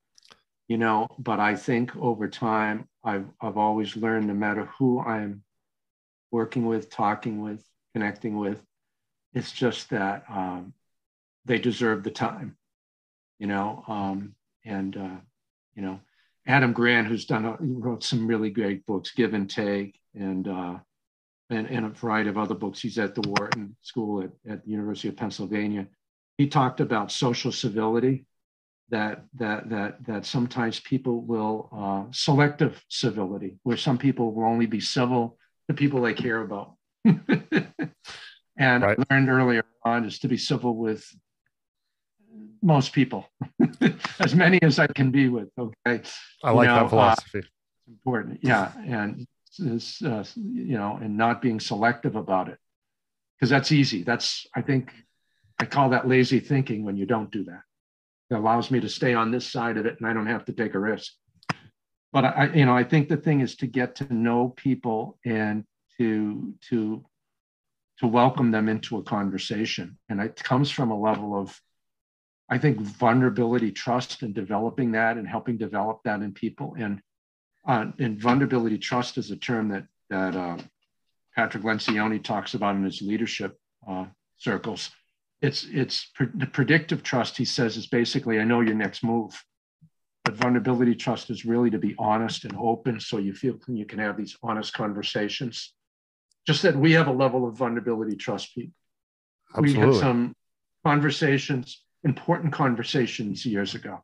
[0.68, 5.42] you know, but I think over time, I've, I've always learned no matter who I'm
[6.30, 8.62] working with, talking with, connecting with,
[9.32, 10.74] it's just that um,
[11.46, 12.56] they deserve the time,
[13.38, 15.16] you know, um, and, uh,
[15.74, 16.00] you know,
[16.46, 20.78] Adam Grant, who's done, a, wrote some really great books, Give and Take, and, uh,
[21.50, 22.80] and, and a variety of other books.
[22.80, 25.86] He's at the Wharton School at, at the University of Pennsylvania.
[26.36, 28.26] He talked about social civility,
[28.90, 34.66] that that that that sometimes people will uh, selective civility, where some people will only
[34.66, 36.74] be civil to people they care about.
[37.04, 38.98] and Right.
[38.98, 41.04] I learned earlier on is to be civil with
[42.62, 43.26] most people,
[44.20, 45.48] as many as I can be with.
[45.58, 46.02] Okay
[46.42, 47.42] I You like know, that uh, philosophy.
[47.88, 49.26] important yeah and
[49.58, 52.58] is uh, you know and not being selective about it
[53.34, 54.92] because that's easy that's i think
[55.58, 57.62] i call that lazy thinking when you don't do that
[58.30, 60.52] it allows me to stay on this side of it and i don't have to
[60.52, 61.12] take a risk.
[62.12, 65.64] But i you know i think the thing is to get to know people and
[65.98, 67.04] to to
[67.98, 69.98] to welcome them into a conversation.
[70.08, 71.60] And it comes from a level of
[72.48, 76.76] i think vulnerability trust and developing that and helping develop that in people.
[76.78, 77.02] And
[77.66, 80.56] uh, and vulnerability trust is a term that that uh,
[81.34, 84.90] Patrick Lencioni talks about in his leadership uh, circles.
[85.40, 87.36] It's it's pre- the predictive trust.
[87.36, 89.40] He says is basically I know your next move,
[90.24, 93.98] but vulnerability trust is really to be honest and open, so you feel you can
[93.98, 95.72] have these honest conversations.
[96.46, 98.70] Just that we have a level of vulnerability trust, Pete.
[99.58, 100.34] We had some
[100.84, 104.02] conversations, important conversations years ago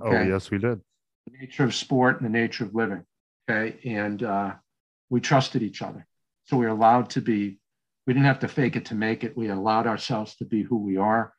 [0.00, 0.80] Oh, yes, we did.
[1.26, 3.04] the nature of sport and the nature of living.
[3.48, 3.78] Okay.
[3.84, 4.54] And uh,
[5.08, 6.06] we trusted each other.
[6.44, 7.58] So we're allowed to be,
[8.06, 9.36] we didn't have to fake it to make it.
[9.36, 11.32] We allowed ourselves to be who we are.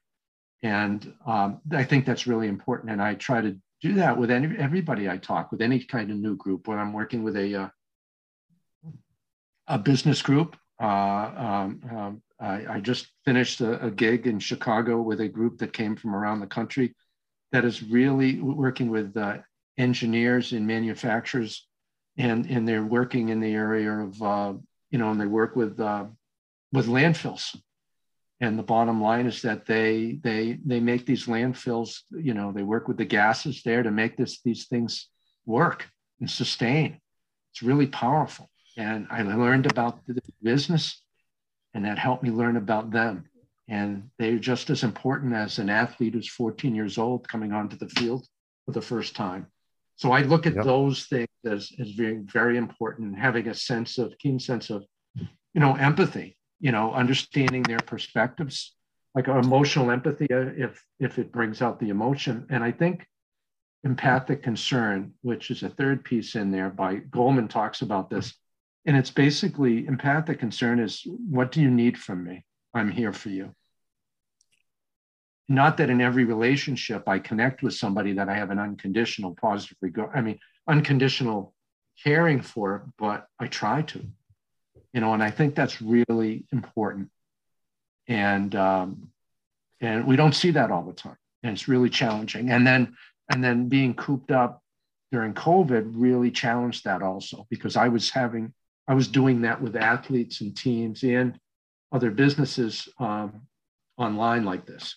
[0.64, 2.92] And um, I think that's really important.
[2.92, 6.18] And I try to do that with any, everybody I talk with, any kind of
[6.18, 6.68] new group.
[6.68, 7.70] When I'm working with a, uh,
[9.68, 15.02] a business group, uh, um, um, I, I just finished a, a gig in Chicago
[15.02, 16.96] with a group that came from around the country
[17.52, 19.38] that is really working with uh,
[19.78, 21.66] engineers and manufacturers,
[22.18, 24.54] and and they're working in the area of uh,
[24.92, 26.06] you know, and they work with uh,
[26.72, 27.56] with landfills.
[28.40, 32.02] And the bottom line is that they they they make these landfills.
[32.12, 35.10] You know, they work with the gases there to make this these things
[35.46, 35.88] work
[36.20, 37.00] and sustain.
[37.52, 38.50] It's really powerful.
[38.78, 41.02] And I learned about the business,
[41.74, 43.28] and that helped me learn about them
[43.68, 47.90] and they're just as important as an athlete who's 14 years old coming onto the
[47.90, 48.26] field
[48.66, 49.48] for the first time.
[49.98, 50.64] So I look at Yep.
[50.64, 55.60] those things as, as being very important, having a sense of keen sense of, you
[55.60, 58.76] know, empathy, you know, understanding their perspectives,
[59.16, 62.46] like emotional empathy, uh, if if it brings out the emotion.
[62.50, 63.06] And I think
[63.84, 68.34] empathic concern, which is a third piece in there by Goleman talks about this.
[68.86, 72.46] And it's basically empathic concern is what do you need from me?
[72.74, 73.54] I'm here for you.
[75.50, 79.78] Not that in every relationship I connect with somebody that I have an unconditional positive
[79.82, 81.54] regard, I mean, unconditional
[82.04, 84.06] caring for, but I try to,
[84.94, 87.10] you know, and I think that's really important.
[88.08, 89.10] And um,
[89.82, 92.50] and we don't see that all the time, and it's really challenging.
[92.50, 92.96] And then
[93.30, 94.64] and then being cooped up
[95.12, 98.54] during COVID really challenged that also because I was having
[98.88, 101.38] I was doing that with athletes and teams and
[101.92, 103.42] other businesses um,
[103.98, 104.96] online like this,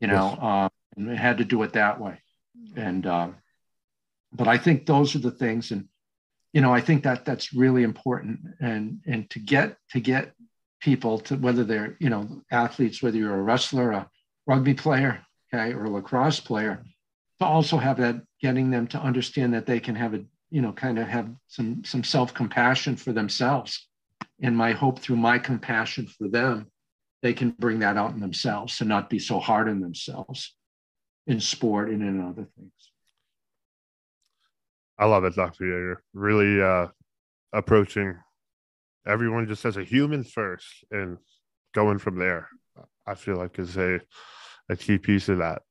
[0.00, 2.20] you know, uh, and I had to do it that way.
[2.76, 3.28] And uh,
[4.32, 5.88] but I think those are the things, and
[6.52, 8.40] you know, I think that that's really important.
[8.60, 10.32] And and to get to get
[10.80, 14.08] people to whether they're you know athletes, whether you're a wrestler, a
[14.46, 16.82] rugby player, okay, or a lacrosse player,
[17.38, 20.72] to also have that getting them to understand that they can have a you know
[20.72, 23.86] kind of have some some self-compassion for themselves
[24.42, 26.66] and my hope through my compassion for them
[27.22, 30.54] they can bring that out in themselves and not be so hard on themselves
[31.26, 32.72] in sport and in other things
[35.00, 35.64] I love it, Dr.
[35.64, 35.96] Yeager.
[36.14, 36.88] Really uh,
[37.52, 38.16] approaching
[39.06, 41.16] everyone just as a human first and
[41.74, 42.48] going from there.
[43.06, 44.00] I feel like is a
[44.68, 45.62] a key piece of that.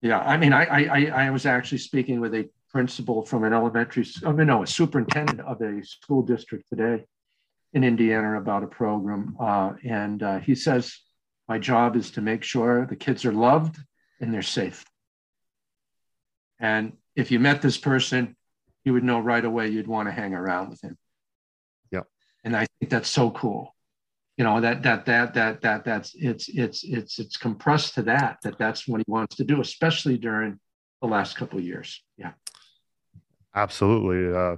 [0.00, 4.06] yeah i mean i i i was actually speaking with a principal from an elementary
[4.24, 7.04] i mean no a superintendent of a school district today
[7.74, 10.84] in indiana about a program uh, and uh, he says
[11.46, 13.76] my job is to make sure the kids are loved
[14.20, 14.82] and they're safe
[16.58, 18.36] and if you met this person
[18.84, 20.96] you would know right away you'd want to hang around with him
[21.90, 22.06] Yep.
[22.44, 23.74] and i think that's so cool
[24.36, 28.38] you know that that that that that that's it's it's it's it's compressed to that
[28.42, 30.58] that that's what he wants to do especially during
[31.02, 32.32] the last couple of years yeah
[33.52, 34.32] Absolutely.
[34.32, 34.56] Uh,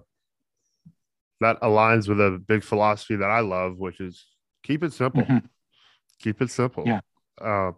[1.41, 4.27] that aligns with a big philosophy that I love, which is
[4.63, 5.23] keep it simple.
[5.23, 5.49] Mhm.
[6.21, 6.85] Keep it simple.
[6.87, 7.01] Yeah.
[7.41, 7.73] Uh,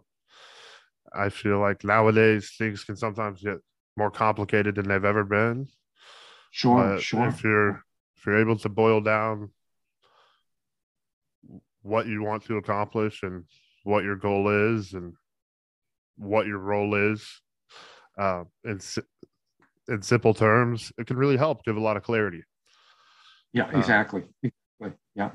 [1.13, 3.59] I feel like nowadays things can sometimes get
[3.97, 5.67] more complicated than they've ever been.
[6.51, 7.83] sure But sure if you're
[8.17, 9.49] if you're able to boil down
[11.81, 13.43] what you want to accomplish and
[13.83, 15.13] what your goal is and
[16.17, 17.41] what your role is
[18.17, 18.79] uh, in
[19.87, 22.43] in simple terms, it can really help give a lot of clarity.
[23.53, 25.29] yeah uh, exactly exactly yeah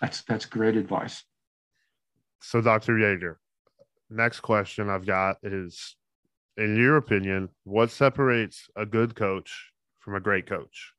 [0.00, 1.22] that's that's great advice
[2.42, 2.94] So, Dr.
[2.94, 3.36] Yeager,
[4.08, 5.96] next question I've got is
[6.56, 10.92] in your opinion, what separates a good coach from a great coach?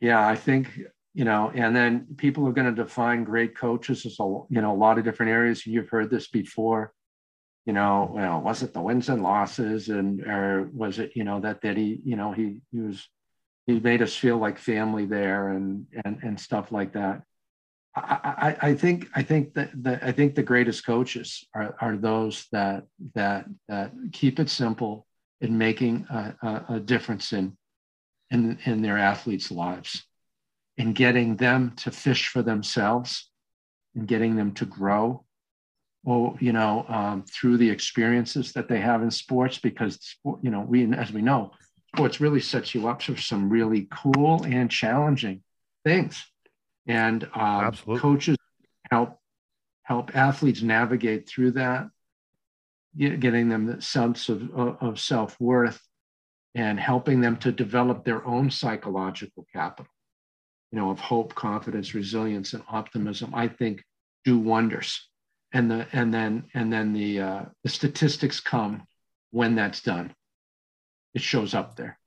[0.00, 0.68] Yeah, I think
[1.14, 4.72] you know, and then people are going to define great coaches as a you know
[4.72, 5.66] a lot of different areas.
[5.66, 6.92] You've heard this before.
[7.66, 11.40] You know, well, was it the wins and losses, and or was it you know
[11.40, 13.08] that that he you know he he was
[13.66, 17.22] he made us feel like family there and and and stuff like that.
[17.96, 22.46] I, I, think I think that the I think the greatest coaches are, are those
[22.50, 25.06] that that that keep it simple
[25.40, 27.56] in making a, a, a difference in
[28.30, 30.04] in in their athletes' lives,
[30.76, 33.30] in getting them to fish for themselves,
[33.94, 35.24] and getting them to grow,
[36.02, 40.60] well, you know, um, through the experiences that they have in sports, because you know
[40.60, 41.52] we as we know,
[41.94, 45.42] sports really sets you up for some really cool and challenging
[45.84, 46.24] things,
[46.86, 48.36] and um, coaches
[48.90, 49.18] help
[49.82, 51.88] help athletes navigate through that,
[52.96, 55.80] getting them the sense of, of of self-worth
[56.54, 59.90] and helping them to develop their own psychological capital,
[60.70, 63.82] you know, of hope, confidence, resilience, and optimism, I think
[64.24, 65.08] do wonders.
[65.52, 68.86] And the and then and then the uh, the statistics come
[69.30, 70.14] when that's done.
[71.14, 71.98] It shows up there.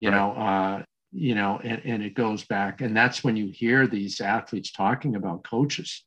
[0.00, 0.16] You Right.
[0.16, 0.82] know, uh,
[1.14, 2.80] you know, and, and it goes back.
[2.80, 6.04] And that's when you hear these athletes talking about coaches,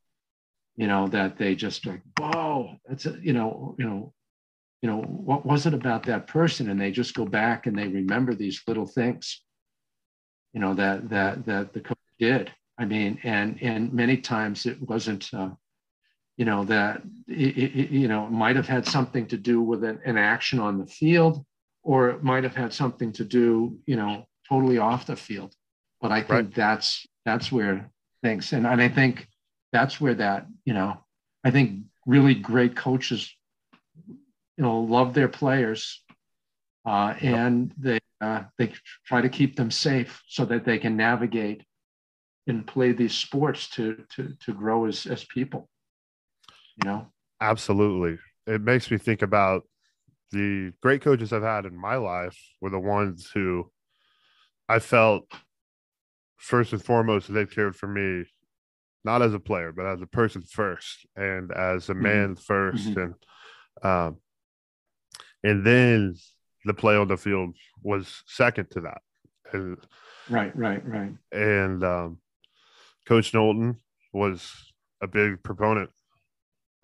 [0.76, 4.14] you know, that they just like, whoa, that's a, you know, you know,
[4.82, 6.70] you know, what was it about that person?
[6.70, 9.42] And they just go back and they remember these little things,
[10.54, 12.52] you know, that that that the coach did.
[12.78, 15.50] I mean, and and many times it wasn't, uh,
[16.36, 20.00] you know, that it, it, you know might have had something to do with an,
[20.06, 21.44] an action on the field,
[21.82, 25.54] or it might have had something to do, you know, totally off the field.
[26.02, 26.54] But I think Right.
[26.54, 27.92] that's that's where
[28.24, 29.28] things, and, and I think
[29.74, 30.98] that's where that, you know,
[31.44, 33.34] I think really great coaches
[34.58, 36.04] you know love their players
[36.86, 38.72] uh, and they uh, they
[39.06, 41.64] try to keep them safe so that they can navigate
[42.48, 45.70] and play these sports to to to grow as as people
[46.78, 47.08] you know
[47.42, 48.18] Absolutely.
[48.48, 49.64] It makes me think about
[50.32, 53.72] the great coaches I've had in my life were the ones who
[54.70, 55.32] I felt
[56.38, 58.26] first and foremost they cared for me,
[59.04, 63.04] not as a player, but as a person first and as a man 1st Mhm.
[63.04, 63.16] And
[63.86, 64.18] um
[65.44, 66.16] and then
[66.66, 69.02] the play on the field was second to that.
[69.54, 69.78] And
[70.30, 72.20] right right right and um,
[73.06, 73.78] Coach Knowlton
[74.12, 74.52] was
[75.02, 75.90] a big proponent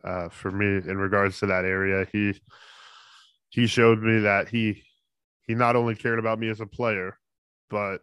[0.04, 2.08] uh, for me in regards to that area.
[2.12, 2.40] He
[3.50, 4.84] he showed me that he
[5.48, 7.18] he not only cared about me as a player,
[7.74, 8.02] but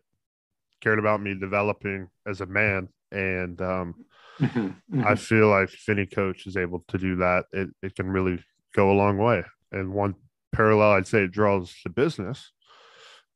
[0.80, 2.88] cared about me developing as a man.
[3.12, 3.94] And um,
[4.40, 5.04] Mhm, mhm.
[5.04, 8.42] I feel like if any coach is able to do that, it, it can really
[8.74, 9.44] go a long way.
[9.70, 10.14] And one
[10.52, 12.52] parallel I'd say it draws to business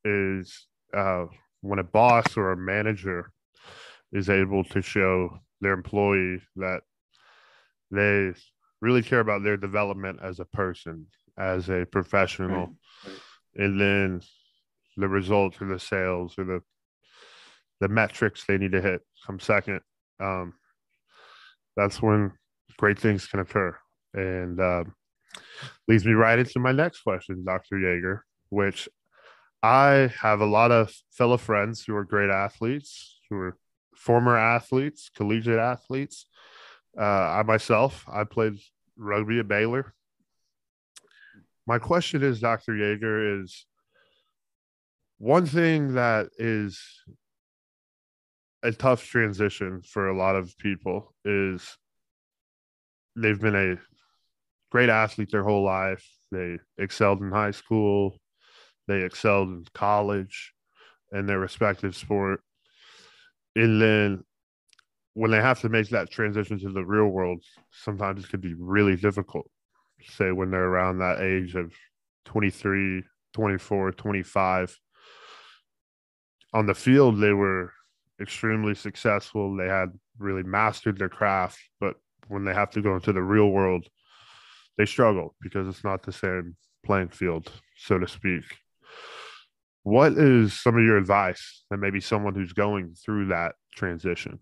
[0.05, 1.27] is uh,
[1.61, 3.31] when a boss or a manager
[4.13, 6.83] is able to show their employee that
[7.91, 8.33] they
[8.81, 11.07] really care about their development as a person,
[11.39, 12.67] as a professional,
[13.05, 13.65] Right, right.
[13.65, 14.21] and then
[14.97, 16.61] the results or the sales or the
[17.81, 19.81] the metrics they need to hit come second.
[20.21, 20.55] Um,
[21.77, 22.33] that's when
[22.77, 23.77] great things can occur.
[24.15, 24.95] And um,
[25.89, 27.77] leads me right into my next question, Dr.
[27.77, 28.89] Yeager, which
[29.63, 33.57] I have a lot of fellow friends who are great athletes, who are
[33.97, 36.27] former athletes, collegiate athletes.
[36.99, 38.59] Uh, I myself, I played
[38.97, 39.95] rugby at Baylor.
[41.67, 42.73] My question is, Dr.
[42.73, 43.67] Yeager, is
[45.25, 46.79] one thing that is
[48.63, 51.79] a tough transition for a lot of people is
[53.17, 53.77] they've been a
[54.71, 56.07] great athlete their whole life.
[56.31, 58.19] They excelled in high school,
[58.87, 60.53] they excelled in college
[61.11, 62.43] in their respective sport.
[63.57, 64.25] And then
[65.15, 68.53] when they have to make that transition to the real world, sometimes it can be
[68.59, 69.51] really difficult.
[70.03, 71.73] Say when they're around that age of
[72.27, 73.03] 23,
[73.33, 74.81] 24, 25.
[76.55, 77.73] On the field, they were
[78.21, 79.57] extremely successful.
[79.57, 79.89] They had
[80.19, 81.97] really mastered their craft, but
[82.29, 83.89] when they have to go into the real world,
[84.79, 88.45] they struggle because it's not the same playing field, so to speak.
[89.83, 94.39] What is some of your advice that maybe someone who's going through that transition?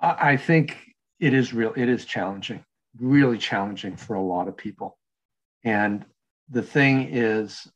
[0.00, 0.78] I think
[1.20, 1.72] it is real.
[1.76, 2.64] It is challenging,
[3.00, 4.98] really challenging for a lot of people.
[5.64, 6.04] And
[6.48, 7.66] the thing is,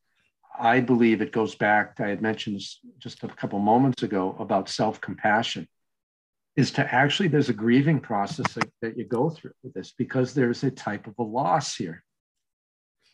[0.60, 1.98] I believe it goes back.
[2.00, 2.60] I had mentioned
[2.98, 5.66] just a couple moments ago about self-compassion.
[6.56, 10.34] Is to actually there's a grieving process that, that you go through with this because
[10.34, 12.04] there's a type of a loss here.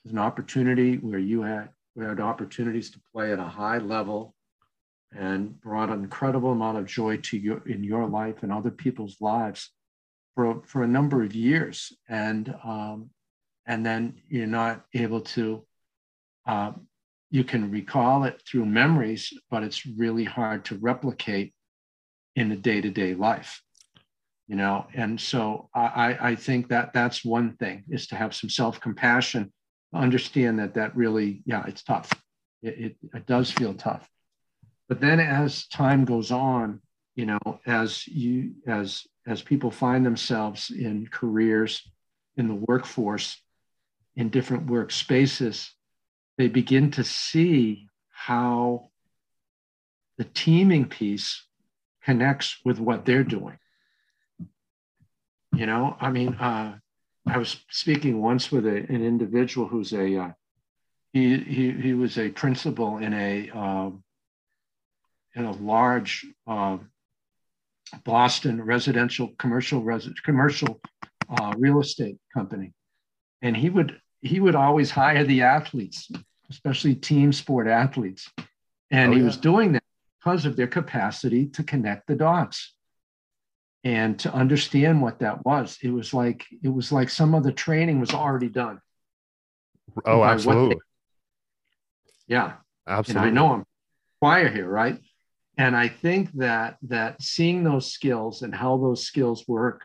[0.03, 4.35] There's an opportunity where you had we had opportunities to play at a high level
[5.17, 9.17] and brought an incredible amount of joy to you in your life and other people's
[9.21, 9.71] lives
[10.35, 11.93] for, for a number of years.
[12.09, 13.11] And, um,
[13.67, 15.65] and then you're not able to,
[16.47, 16.87] um,
[17.31, 21.55] you can recall it through memories, but it's really hard to replicate
[22.37, 23.63] in the day to day life.
[24.49, 28.49] You know, and so I, I- think that that's one thing is to have some
[28.49, 29.53] self compassion,
[29.93, 32.13] understand that that really, yeah, it's tough.
[32.63, 34.09] It, it, it does feel tough
[34.89, 36.81] but then as time goes on
[37.15, 41.83] you know as you as as people find themselves in careers
[42.37, 43.41] in the workforce
[44.17, 45.73] in different work spaces
[46.39, 48.91] they begin to see how
[50.19, 51.45] the teaming piece
[52.05, 53.59] connects with what they're doing.
[55.57, 56.77] You know i mean uh,
[57.27, 60.31] i was speaking once with a, an individual who's a uh,
[61.15, 64.05] he, he he was a principal in a um,
[65.35, 66.77] in a large uh,
[68.05, 70.81] Boston residential commercial res- commercial
[71.31, 72.75] uh, real estate company,
[73.41, 76.11] and he would he would always hire the athletes,
[76.51, 78.31] especially team sport athletes,
[78.91, 79.27] and Oh, he yeah.
[79.27, 79.83] was doing that
[80.19, 82.75] because of their capacity to connect the dots
[83.85, 85.79] and to understand what that was.
[85.83, 88.81] It was like it was like some of the training was already done.
[90.05, 90.77] Oh, what they- absolutely.
[92.27, 92.55] Yeah,
[92.89, 93.29] Absolutely.
[93.29, 93.65] and I know I'm
[94.21, 95.01] choir here, right?
[95.57, 99.85] And I think that that seeing those skills and how those skills work,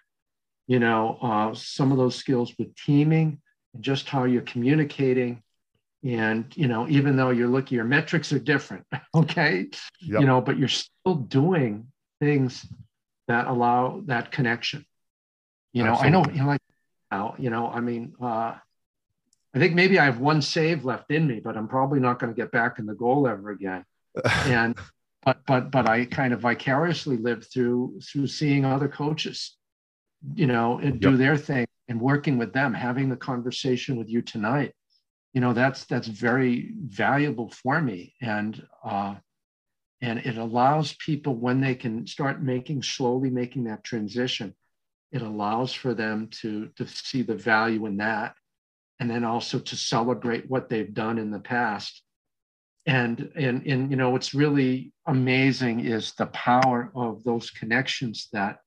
[0.67, 3.39] you know, uh, some of those skills with teaming
[3.79, 5.41] just how you're communicating,
[6.03, 9.69] and you know, even though you're looking, your metrics are different, okay,
[10.01, 10.21] Yep.
[10.21, 11.87] you know, but you're still doing
[12.19, 12.65] things
[13.27, 14.85] that allow that connection.
[15.73, 16.61] You know, I know, you know, like
[17.11, 17.35] now.
[17.37, 18.55] You know, I mean, uh,
[19.53, 22.33] I think maybe I have one save left in me, but I'm probably not going
[22.33, 23.85] to get back in the goal ever again.
[24.45, 24.77] and
[25.23, 29.55] but but but I kind of vicariously lived through through seeing other coaches,
[30.35, 31.17] you know, and do Yep.
[31.17, 34.73] their thing and working with them, having the conversation with you tonight.
[35.33, 38.15] You know, that's that's very valuable for me.
[38.21, 39.15] And uh
[40.01, 44.55] and it allows people when they can start making slowly making that transition,
[45.11, 48.35] it allows for them to to see the value in that
[48.99, 52.03] and then also to celebrate what they've done in the past
[52.85, 58.57] and and and you know what's really amazing is the power of those connections that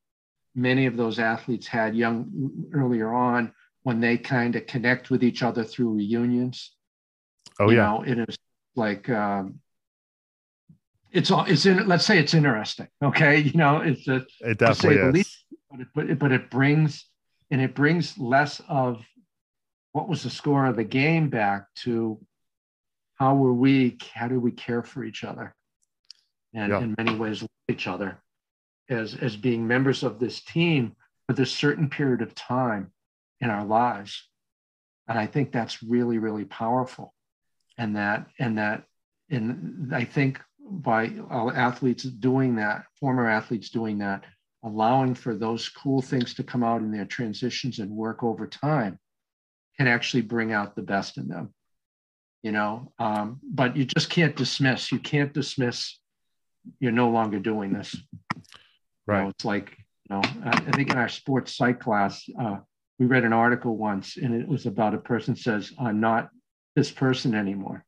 [0.55, 3.53] many of those athletes had young earlier on
[3.83, 6.73] when they kind of connect with each other through reunions
[7.61, 7.85] Oh you yeah.
[7.87, 8.37] know it is
[8.77, 9.61] like um
[11.13, 14.97] it's all it's in let's say it's interesting okay you know it's a It definitely
[15.09, 15.15] is.
[15.15, 17.07] least, but it, but it, but it brings
[17.51, 19.05] and it brings less of
[19.93, 22.19] what was the score of the game back to
[23.17, 25.55] how were we how do we care for each other
[26.53, 26.81] and Yeah.
[26.81, 28.19] in many ways each other
[28.89, 30.95] as as being members of this team
[31.27, 32.93] for this certain period of time
[33.41, 34.29] in our lives.
[35.09, 37.15] And i think that's really really powerful.
[37.77, 38.85] And that and that
[39.31, 41.13] and i think by
[41.55, 44.25] athletes doing that former athletes doing that
[44.63, 48.99] allowing for those cool things to come out in their transitions and work over time
[49.77, 51.53] can actually bring out the best in them
[52.45, 52.93] you know?
[52.99, 55.99] Um, but you just can't dismiss you can't dismiss
[56.79, 57.97] you're no longer doing this
[59.07, 59.23] You Right.
[59.25, 59.77] know, it's like
[60.09, 62.57] you know i I think in our sports psych class uh,
[62.99, 66.31] we read an article once and it was about a person says i'm not
[66.77, 67.85] this person anymore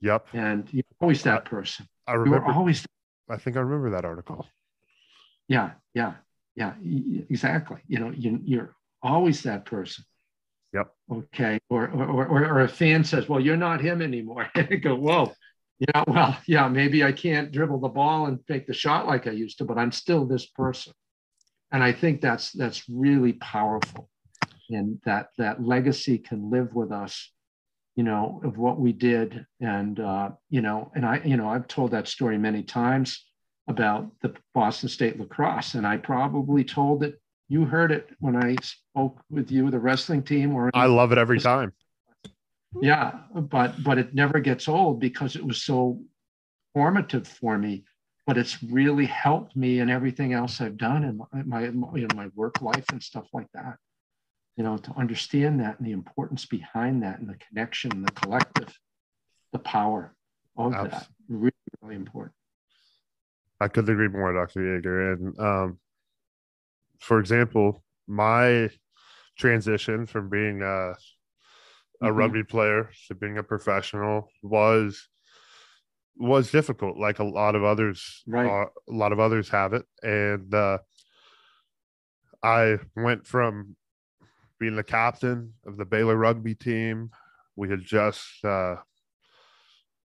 [0.00, 0.28] Yep.
[0.34, 2.52] and you're always that person I you were remember.
[2.52, 2.86] always
[3.28, 4.46] I think I remember that article.
[5.48, 6.14] yeah yeah
[6.54, 6.74] yeah
[7.30, 10.04] exactly you know you, you're always that person
[10.72, 10.88] Yep.
[11.10, 14.76] okay or or, or or a fan says well you're not him anymore and I
[14.76, 15.32] go whoa
[15.78, 19.30] yeah well yeah maybe i can't dribble the ball and make the shot like i
[19.30, 20.92] used to but i'm still this person.
[21.72, 24.08] And i think that's that's really powerful.
[24.70, 27.30] And that that legacy can live with us
[27.96, 29.46] you know of what we did.
[29.60, 33.24] And uh you know and i you know i've told that story many times
[33.68, 35.74] about the boston state lacrosse.
[35.74, 40.22] And i probably told it you heard it when i spoke with you the wrestling
[40.22, 40.54] team.
[40.54, 41.72] Or I love it every time.
[42.80, 46.00] Yeah but but it never gets old because it was so
[46.74, 47.84] formative for me
[48.26, 52.16] but it's really helped me in everything else i've done in my, my you know
[52.16, 53.76] my work life and stuff like that
[54.56, 58.12] you know to understand that and the importance behind that and the connection and the
[58.12, 58.78] collective
[59.52, 60.14] the power
[60.56, 61.52] of Abs- that really
[61.82, 62.34] really important
[63.60, 64.60] I couldn't agree more, Dr.
[64.60, 65.14] Yeager.
[65.14, 65.78] And um,
[67.00, 68.70] for example, my
[69.38, 70.94] transition from being a,
[72.02, 72.16] a Mhm.
[72.16, 75.08] rugby player to being a professional was
[76.18, 78.22] was difficult, like a lot of others.
[78.26, 78.46] Right.
[78.48, 80.78] are- a lot of others have it, and uh,
[82.42, 83.76] I went from
[84.58, 87.10] being the captain of the Baylor rugby team.
[87.54, 88.76] We had just uh,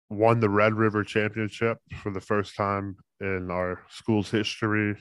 [0.08, 4.96] won the Red River Championship for the first time in our school's history.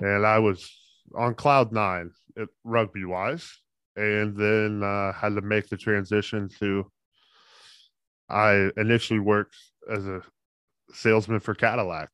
[0.00, 0.70] And I was
[1.16, 2.12] on cloud nine
[2.64, 3.60] rugby wise.
[3.98, 6.88] And then uh, had to make the transition to.
[8.30, 9.56] I initially worked
[9.90, 10.22] as a
[10.92, 12.10] salesman for Cadillac,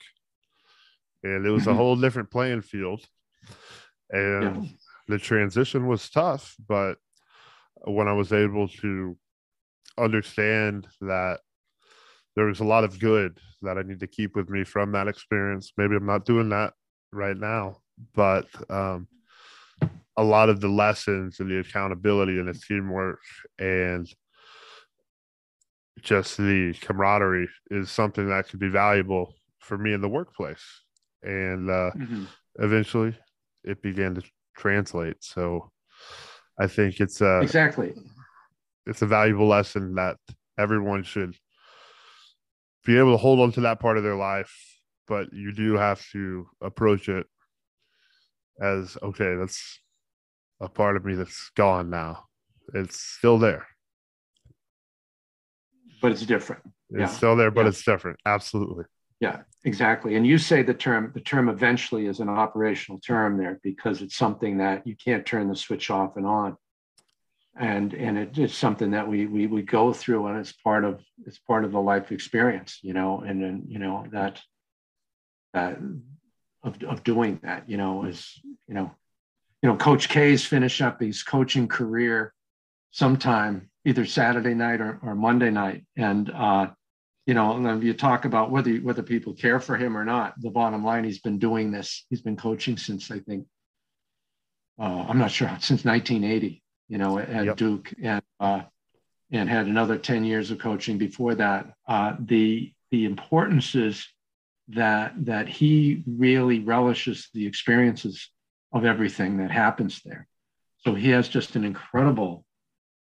[1.22, 1.76] and it was a Mhm.
[1.76, 3.06] whole different playing field.
[4.10, 4.70] And Yeah.
[5.08, 6.96] the transition was tough, but
[7.82, 9.18] when I was able to
[9.98, 11.40] understand that
[12.34, 15.08] there was a lot of good that I need to keep with me from that
[15.08, 15.72] experience.
[15.76, 16.72] Maybe I'm not doing that
[17.12, 17.82] right now,
[18.14, 19.06] but um,
[20.16, 23.20] a lot of the lessons and the accountability and the teamwork
[23.58, 24.08] and
[26.00, 30.62] just the camaraderie is something that could be valuable for me in the workplace.
[31.22, 32.28] And uh, Mhm.
[32.56, 33.16] eventually
[33.64, 34.22] it began to
[34.56, 35.24] translate.
[35.24, 35.72] So
[36.58, 37.94] I think it's a exactly
[38.86, 40.18] it's a valuable lesson that
[40.58, 41.34] everyone should
[42.84, 44.52] be able to hold on to that part of their life,
[45.08, 47.26] but you do have to approach it
[48.60, 49.80] as okay, that's
[50.60, 52.24] a part of me that's gone now.
[52.74, 53.66] It's still there.
[56.02, 57.06] but it's different It's Yeah.
[57.06, 57.68] still there, but Yeah.
[57.68, 58.20] it's different.
[58.26, 58.84] Absolutely.
[59.20, 60.16] Yeah, exactly.
[60.16, 64.14] And you say the term, the term eventually is an operational term there because it's
[64.16, 66.58] something that you can't turn the switch off and on.
[67.56, 71.00] And and it, it's something that we we we go through and it's part of
[71.24, 74.42] it's part of the life experience, you know, and then you know that
[75.54, 75.78] that
[76.62, 78.90] of, of doing that, you know, is, you know,
[79.64, 82.34] you know, Coach K's finish up his coaching career
[82.90, 85.86] sometime either Saturday night or, or Monday night.
[85.96, 86.66] And, uh,
[87.24, 90.34] you know, and you talk about whether you, whether people care for him or not.
[90.38, 92.04] The bottom line, he's been doing this.
[92.10, 93.46] He's been coaching since I think
[94.78, 96.62] uh, I'm not sure since 1980.
[96.88, 97.56] You know, at Yep.
[97.56, 98.60] Duke, and uh,
[99.32, 101.72] and had another 10 years of coaching before that.
[101.88, 104.06] Uh, the the importance is
[104.68, 108.28] that that he really relishes the experiences
[108.74, 110.26] of everything that happens there.
[110.78, 112.44] So he has just an incredible.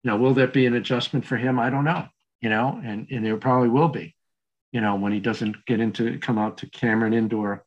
[0.02, 1.58] You know, will that be an adjustment for him?
[1.58, 2.06] I don't know.
[2.42, 4.14] You know, and and there probably will be.
[4.72, 7.64] You know, when he doesn't get into come out to Cameron Indoor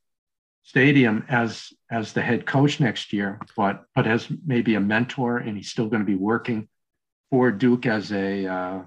[0.64, 5.58] Stadium as as the head coach next year, but but as maybe a mentor, and
[5.58, 6.68] he's still going to be working
[7.30, 8.82] for Duke as a uh,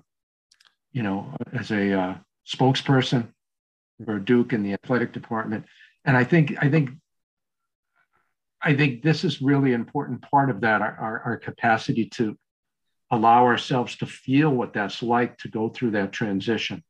[0.92, 2.14] you know as a uh,
[2.46, 3.28] spokesperson
[4.04, 5.64] for Duke in the athletic department.
[6.04, 6.90] And I think I think
[8.66, 12.36] I think this is really an important part of that our, our, our capacity to
[13.12, 16.82] allow ourselves to feel what that's like to go through that transition.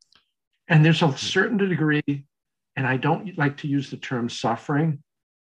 [0.69, 2.25] And there's a certain degree,
[2.77, 5.03] and I don't like to use the term suffering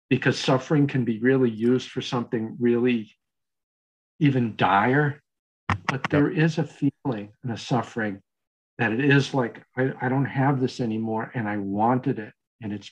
[0.08, 3.12] because suffering can be really used for something really
[4.18, 5.20] even dire.
[5.86, 8.22] But there is a feeling and a suffering
[8.78, 12.72] that it is like I, I don't have this anymore and I wanted it and
[12.72, 12.90] it's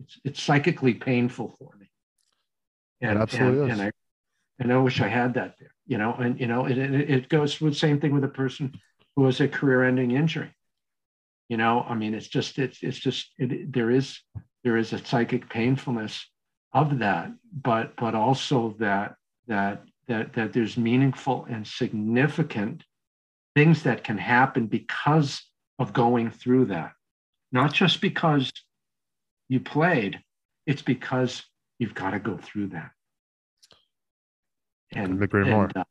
[0.00, 1.83] it's, it's psychically painful for me.
[3.04, 3.90] It absolutely and, and I
[4.58, 7.28] and I wish I had that there, you know, and you know, it, it, it
[7.28, 8.72] goes with the same thing with a person
[9.16, 10.50] who has a career-ending injury.
[11.48, 14.18] You know, I mean, it's just it's it's just it, there is
[14.62, 16.26] there is a psychic painfulness
[16.72, 19.16] of that, but but also that
[19.48, 22.84] that that that there's meaningful and significant
[23.54, 25.42] things that can happen because
[25.78, 26.92] of going through that.
[27.52, 28.50] Not just because
[29.48, 30.20] you played,
[30.66, 31.44] it's because
[31.78, 32.90] you've got to go through that.
[34.94, 35.70] Couldn't agree more.
[35.74, 35.84] uh,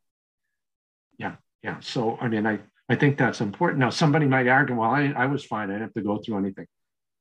[1.18, 1.78] yeah, yeah.
[1.82, 3.80] So I mean, I I think that's important.
[3.80, 5.70] Now, somebody might argue, well, I, I was fine.
[5.70, 6.68] I didn't have to go through anything.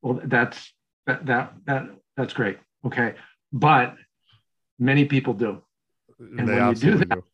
[0.01, 0.73] Well, that's
[1.07, 2.59] that that that that's great.
[2.85, 3.15] Okay,
[3.53, 3.95] but
[4.79, 5.63] many people do.
[6.19, 7.25] And they when you do that- do.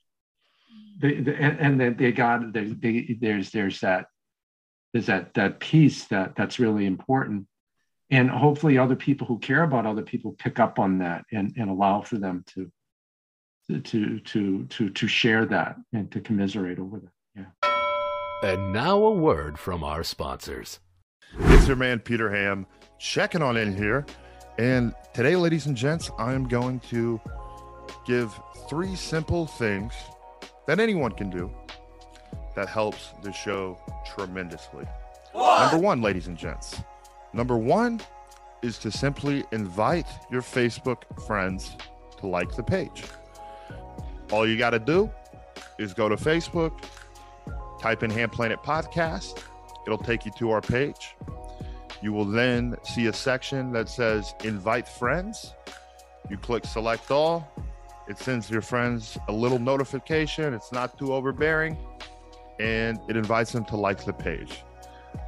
[1.01, 4.07] They, they, and and then they got they, they, there's there's that
[4.92, 7.46] there's that that piece that that's really important
[8.11, 11.70] and hopefully other people who care about other people pick up on that and, and
[11.70, 12.72] allow for them to
[13.69, 17.69] to to to to share that and to commiserate over that yeah
[18.43, 20.79] And now a word from our sponsors.
[21.39, 22.66] It's your man Peter Ham
[22.99, 24.07] checking on in here.
[24.59, 27.21] And today, ladies and gents, I am going to
[28.07, 28.33] give
[28.69, 29.93] three simple things
[30.66, 31.51] that anyone can do
[32.57, 33.79] that helps the show
[34.14, 34.87] tremendously.
[35.35, 36.81] Number one, ladies and gents.
[37.33, 38.01] Number one
[38.62, 41.77] is to simply invite your Facebook friends
[42.19, 43.05] to like the page.
[44.31, 45.11] All you got to do
[45.79, 46.83] is go to Facebook,
[47.81, 49.43] type in Ham Planet Podcast.
[49.87, 51.16] It'll take you to our page.
[52.03, 55.55] You will then see a section that says invite friends.
[56.31, 57.51] You click select all.
[58.09, 60.55] It sends your friends a little notification.
[60.55, 61.76] It's not too overbearing
[62.59, 64.64] and it invites them to like the page.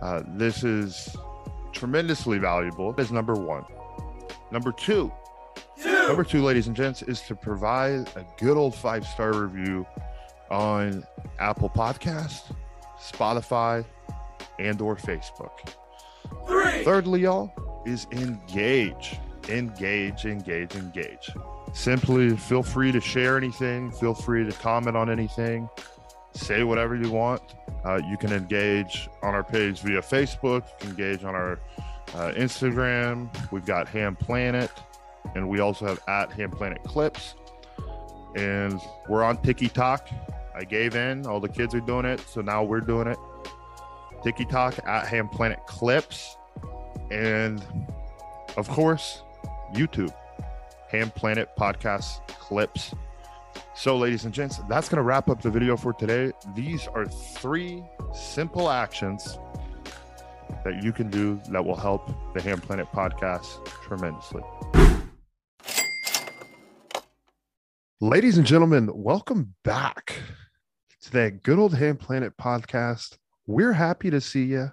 [0.02, 1.16] Uh, this is
[1.72, 2.94] tremendously valuable.
[2.98, 3.64] Is number one.
[4.50, 5.12] Number two.
[6.08, 9.86] Number two, ladies and gents, is to provide a good old five star review
[10.50, 11.04] on
[11.38, 12.54] Apple Podcast,
[13.00, 13.84] Spotify,
[14.58, 15.50] and or Facebook.
[16.84, 17.52] Thirdly, y'all,
[17.86, 19.18] is engage.
[19.48, 21.30] Engage, engage, engage.
[21.72, 25.68] Simply feel free to share anything, feel free to comment on anything,
[26.34, 27.42] say whatever you want.
[27.84, 31.52] Uh, you can engage on our page via Facebook, you can engage on our
[32.14, 33.30] uh, Instagram.
[33.52, 34.70] We've got Ham Planet,
[35.34, 37.34] and we also have at Ham Planet Clips.
[38.34, 40.08] And we're on TikTok.
[40.54, 43.18] I gave in, all the kids are doing it, so now we're doing it.
[44.22, 46.36] TikTok at Ham Planet Clips.
[47.10, 47.64] And
[48.56, 49.22] of course,
[49.72, 50.14] YouTube,
[50.90, 52.94] Ham Planet Podcast Clips.
[53.74, 56.32] So, ladies and gents, that's going to wrap up the video for today.
[56.54, 59.38] These are three simple actions
[60.64, 64.42] that you can do that will help the Ham Planet Podcast tremendously.
[68.02, 70.22] Ladies and gentlemen, welcome back
[71.02, 73.18] to that good old Ham Planet podcast.
[73.46, 74.72] We're happy to see you.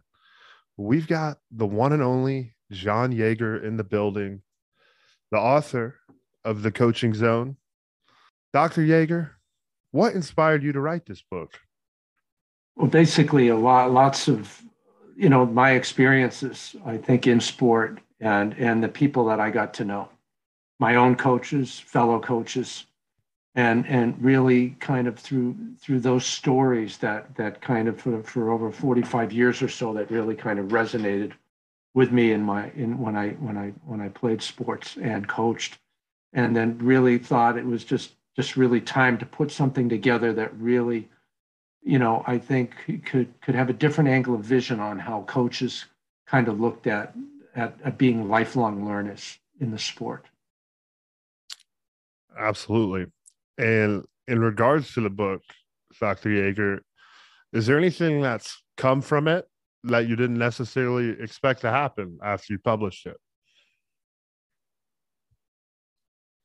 [0.78, 4.44] We've got the one and only John Yeager in the building,
[5.32, 5.96] the author
[6.46, 7.58] of The Coaching Zone.
[8.54, 8.82] Dr.
[8.82, 9.32] Yeager,
[9.92, 11.60] what inspired you to write this book?
[12.78, 14.62] well basically a lot lots of
[15.18, 19.74] you know my experiences i think in sport and and the people that i got
[19.74, 20.08] to know
[20.80, 22.86] my own coaches fellow coaches
[23.58, 28.52] and and really kind of through through those stories that that kind of for, for
[28.52, 31.34] over 45 years or so that really kind of resonated
[31.96, 35.80] with me in my in when I when I when I played sports and coached
[36.34, 40.56] and then really thought it was just just really time to put something together that
[40.60, 41.10] really
[41.82, 45.86] you know I think could could have a different angle of vision on how coaches
[46.28, 47.16] kind of looked at
[47.56, 50.28] at, at being lifelong learners in the sport
[52.40, 53.08] Absolutely.
[53.58, 55.42] And in regards to the book,
[56.00, 56.30] Dr.
[56.30, 56.80] Yeager,
[57.54, 59.48] is there anything that's come from it
[59.86, 63.18] that you didn't necessarily expect to happen after you published it?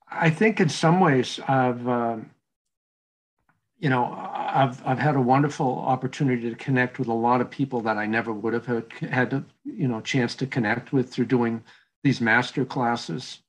[0.08, 2.30] I think in some ways I've, um,
[3.78, 7.80] you know, I've I've had a wonderful opportunity to connect with a lot of people
[7.80, 11.24] that I never would have had, had a, you know chance to connect with through
[11.24, 11.64] doing
[12.04, 13.40] these master classes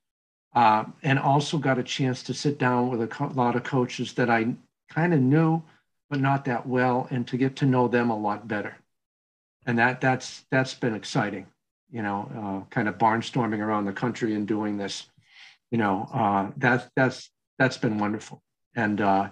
[0.56, 4.14] uh, and also got a chance to sit down with a co- lot of coaches
[4.14, 4.56] that I
[4.89, 5.64] kind of knew,
[6.10, 8.76] but not that well, and to get to know them a lot better.
[9.66, 11.47] And that that's that's been exciting,
[11.91, 15.08] you know, uh, kind of barnstorming around the country and doing this,
[15.72, 18.43] you know, uh, that's that's that's been wonderful.
[18.76, 19.30] And uh,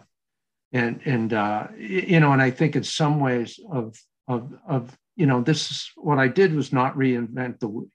[0.71, 5.25] and and uh, you know, and I think in some ways of of of you
[5.25, 7.87] know, this is what I did was not reinvent the,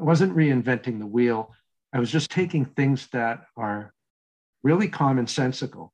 [0.00, 1.52] wasn't reinventing the wheel
[1.94, 3.94] I was just taking things that are
[4.64, 5.90] really commonsensical,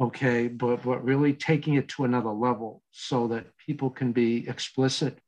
[0.00, 5.20] okay, but, but really taking it to another level so that people can be explicit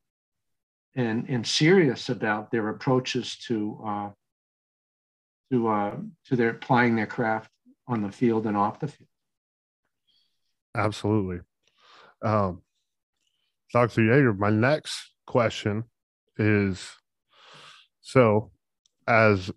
[0.97, 4.11] and, and serious about their approaches to uh,
[5.53, 7.51] to uh, to their applying their craft
[7.87, 9.09] on the field and off the field.
[10.75, 11.41] Absolutely.
[12.23, 12.63] Um,
[13.73, 14.01] Dr.
[14.01, 15.85] Yeager, my next question
[16.39, 16.91] is
[18.01, 18.51] so
[19.07, 19.51] as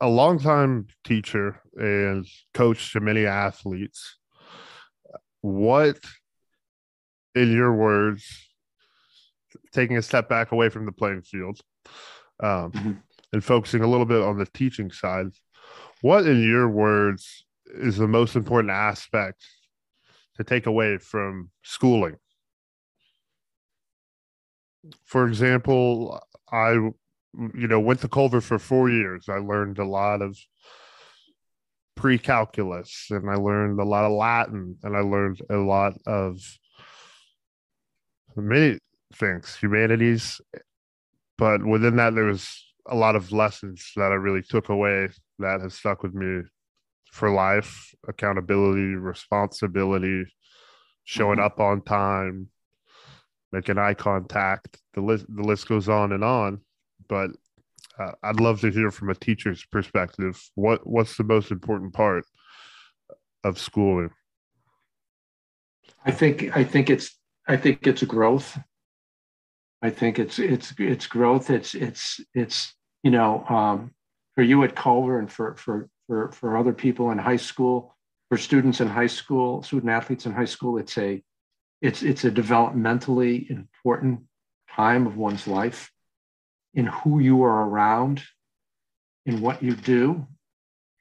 [0.00, 4.16] a longtime teacher and coach to many athletes.
[5.42, 5.98] What,
[7.34, 8.24] in your words,
[9.72, 11.60] taking a step back away from the playing field
[12.42, 12.92] um, mm-hmm.
[13.32, 15.28] and focusing a little bit on the teaching side,
[16.02, 19.44] what, in your words, is the most important aspect
[20.36, 22.16] to take away from schooling?
[25.04, 26.20] For example,
[26.50, 26.90] I
[27.34, 29.28] you know, went to Culver for four years.
[29.28, 30.36] I learned a lot of
[31.96, 36.40] pre-calculus and I learned a lot of Latin and I learned a lot of
[38.36, 38.78] many
[39.14, 40.40] things, humanities.
[41.38, 42.48] But within that, there was
[42.86, 45.08] a lot of lessons that I really took away
[45.38, 46.42] that have stuck with me
[47.12, 50.24] for life accountability, responsibility,
[51.04, 51.46] showing mm-hmm.
[51.46, 52.48] up on time,
[53.52, 54.78] making eye contact.
[54.94, 56.60] The list, the list goes on and on
[57.10, 57.30] but
[57.98, 60.40] uh, I'd love to hear from a teacher's perspective.
[60.54, 62.24] What what's the most important part
[63.44, 64.10] of schooling?
[66.06, 68.58] I think I think it's I think it's growth.
[69.82, 71.50] I think it's it's it's growth.
[71.50, 73.90] It's it's it's you know um,
[74.34, 77.96] for you at Culver and for for for for other people in high school,
[78.28, 80.78] for students in high school, student athletes in high school.
[80.78, 81.22] It's a
[81.82, 84.20] it's it's a developmentally important
[84.68, 85.90] time of one's life
[86.74, 88.22] in who you are around,
[89.26, 90.26] in what you do,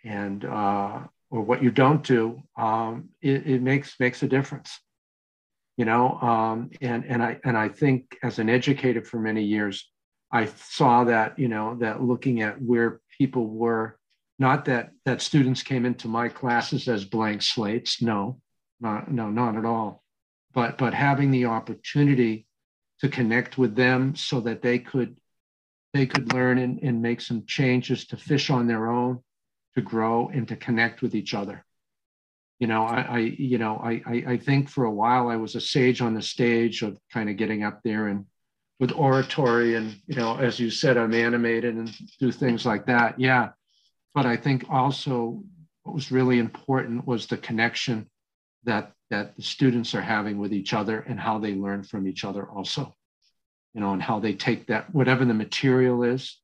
[0.03, 1.01] and uh,
[1.31, 4.79] or what you don't do, um, it, it, makes makes a difference.
[5.77, 9.89] You know, um, and and I and I think as an educator for many years,
[10.31, 13.97] I saw that you know that looking at where people were,
[14.39, 18.01] not that that students came into my classes as blank slates.
[18.01, 18.41] No,
[18.81, 20.03] not no, not at all.
[20.53, 22.47] But but having the opportunity
[22.99, 25.15] to connect with them so that they could
[25.93, 29.19] they could learn and, and make some changes to fish on their own,
[29.75, 31.65] to grow and to connect with each other.
[32.59, 35.55] You know, I, I you know, I, I, I think for a while I was
[35.55, 38.25] a sage on the stage of kind of getting up there and
[38.79, 43.19] with oratory and you know, as you said, I'm animated and do things like that.
[43.19, 43.49] Yeah,
[44.13, 45.43] but I think also
[45.83, 48.09] what was really important was the connection
[48.63, 52.23] that that the students are having with each other and how they learn from each
[52.23, 52.95] other also
[53.79, 56.37] you know, and how they take that, whatever the material is,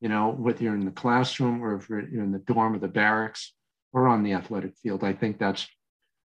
[0.00, 2.88] you know, whether you're in the classroom or if you're in the dorm or the
[2.88, 3.52] barracks
[3.92, 5.04] or on the athletic field.
[5.04, 5.68] I think that's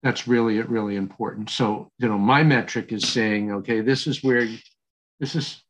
[0.02, 1.50] that's really really important.
[1.50, 4.46] So, you know, my metric is saying, okay, this is where
[5.22, 5.64] this is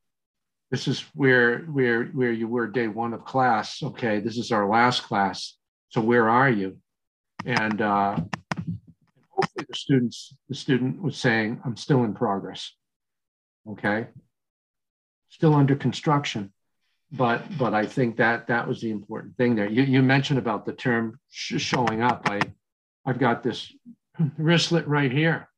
[0.71, 3.83] this is where where where you were day one of class.
[3.83, 5.55] Okay, this is our last class.
[5.89, 6.79] So where are you?
[7.45, 8.17] And uh,
[9.29, 12.73] hopefully the students the student was saying, I'm still in progress.
[13.69, 14.07] Okay
[15.33, 16.53] still under construction.
[17.11, 19.69] But but I think that that was the important thing there.
[19.69, 22.29] You, you mentioned about the term sh- showing up.
[22.29, 22.39] I
[23.05, 23.71] I've got this
[24.37, 25.49] wristlet right here,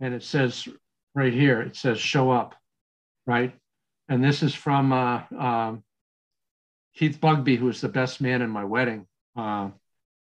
[0.00, 0.66] and it says
[1.14, 2.54] right here, it says "Show Up,"
[3.26, 3.54] right?
[4.08, 5.84] And this is from uh, um,
[6.94, 9.06] Keith Bugbee, who was the best man in my wedding.
[9.36, 9.70] Uh,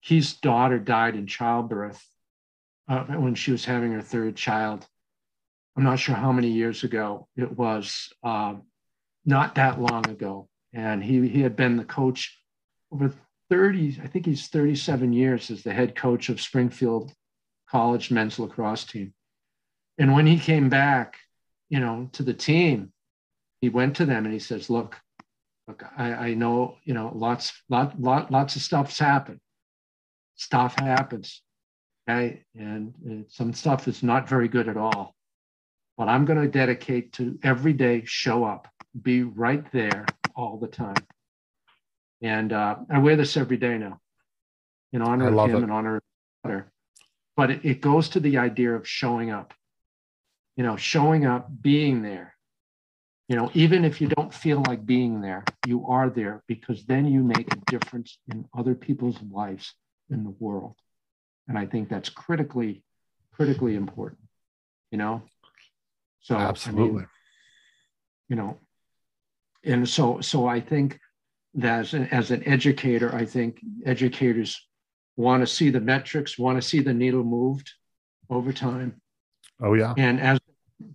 [0.03, 2.03] Keith's daughter died in childbirth
[2.87, 4.87] uh, when she was having her third child.
[5.75, 8.63] I'm not sure how many years ago it was, um,
[9.25, 10.49] not that long ago.
[10.73, 12.37] And he, he had been the coach
[12.91, 13.13] over
[13.49, 17.13] 30, I think he's 37 years as the head coach of Springfield
[17.69, 19.13] College men's lacrosse team.
[19.97, 21.17] And when he came back,
[21.69, 22.91] you know, to the team,
[23.61, 24.99] he went to them and he says, look,
[25.67, 29.39] look, I, I know, you know, lots, lot, lot, lots of stuff's happened.
[30.35, 31.41] Stuff happens.
[32.09, 32.43] Okay.
[32.55, 35.15] And uh, some stuff is not very good at all.
[36.01, 38.67] But I'm going to dedicate to every day show up,
[38.99, 41.05] be right there all the time.
[42.23, 43.99] And uh, I wear this every day now
[44.91, 45.61] in honor of him it.
[45.61, 46.71] and honor of his daughter.
[47.37, 49.53] But it, it goes to the idea of showing up,
[50.55, 52.33] you know, showing up, being there.
[53.27, 57.05] You know, even if you don't feel like being there, you are there because then
[57.05, 59.75] you make a difference in other people's lives
[60.09, 60.77] in the world.
[61.47, 62.81] And I think that's critically,
[63.35, 64.21] critically important,
[64.89, 65.21] you know?
[66.21, 67.05] So, I mean, Absolutely.
[68.29, 68.57] you know
[69.63, 70.99] and so so i think
[71.53, 74.67] that as an, as an educator i think educators
[75.17, 77.69] want to see the metrics want to see the needle moved
[78.29, 79.01] over time
[79.59, 79.93] Oh yeah.
[79.97, 80.39] and as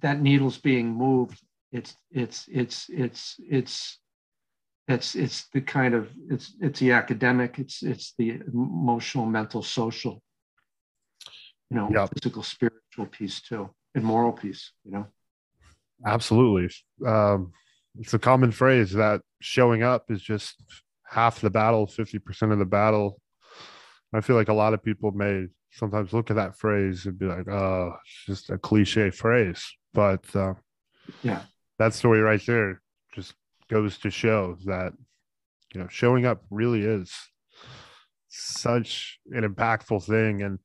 [0.01, 1.41] that needle's being moved
[1.73, 3.99] it's it's it's it's it's
[4.89, 10.23] it's it's the kind of it's it's the academic it's it's the emotional mental social
[11.71, 12.11] you know Yep.
[12.15, 15.07] physical spiritual piece too and moral piece you know
[16.05, 16.75] Absolutely.
[17.07, 17.53] Um,
[17.99, 20.63] it's a common phrase that showing up is just
[21.09, 23.21] half the battle, 50% of the battle.
[24.13, 27.27] I feel like a lot of people may sometimes look at that phrase and be
[27.27, 29.65] like, oh, it's just a cliche phrase.
[29.93, 30.55] But uh,
[31.23, 31.43] yeah
[31.79, 32.81] that story right there
[33.15, 33.35] just
[33.69, 34.93] goes to show that,
[35.75, 37.13] you know, showing up really is
[38.29, 40.43] such an impactful thing.
[40.43, 40.59] And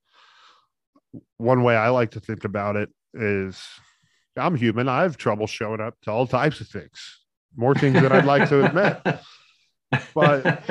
[1.37, 3.61] one way I like to think about it is
[4.37, 4.87] I'm human.
[4.87, 7.19] I have trouble showing up to all types of things,
[7.55, 9.01] more things than I'd like to admit.
[10.15, 10.63] But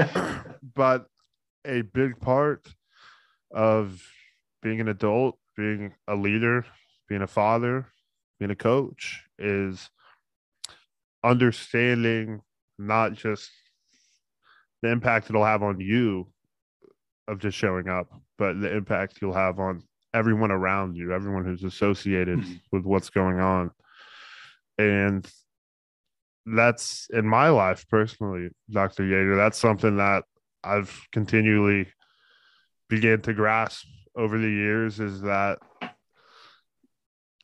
[0.74, 1.04] but
[1.66, 2.66] a big part
[3.50, 4.02] of
[4.62, 6.64] being an adult, being a leader,
[7.06, 7.86] being a father,
[8.38, 9.90] being a coach is
[11.22, 12.40] understanding
[12.78, 13.50] not just
[14.82, 16.28] the impact it'll have on you
[17.28, 18.08] of just showing up,
[18.38, 19.82] but the impact you'll have on
[20.12, 22.60] everyone around you, everyone who's associated Mhm.
[22.72, 23.70] with what's going on.
[24.78, 25.30] And
[26.46, 29.04] that's in my life personally, Dr.
[29.04, 30.24] Yeager, that's something that
[30.64, 31.92] I've continually
[32.88, 33.86] began to grasp
[34.16, 35.58] over the years is that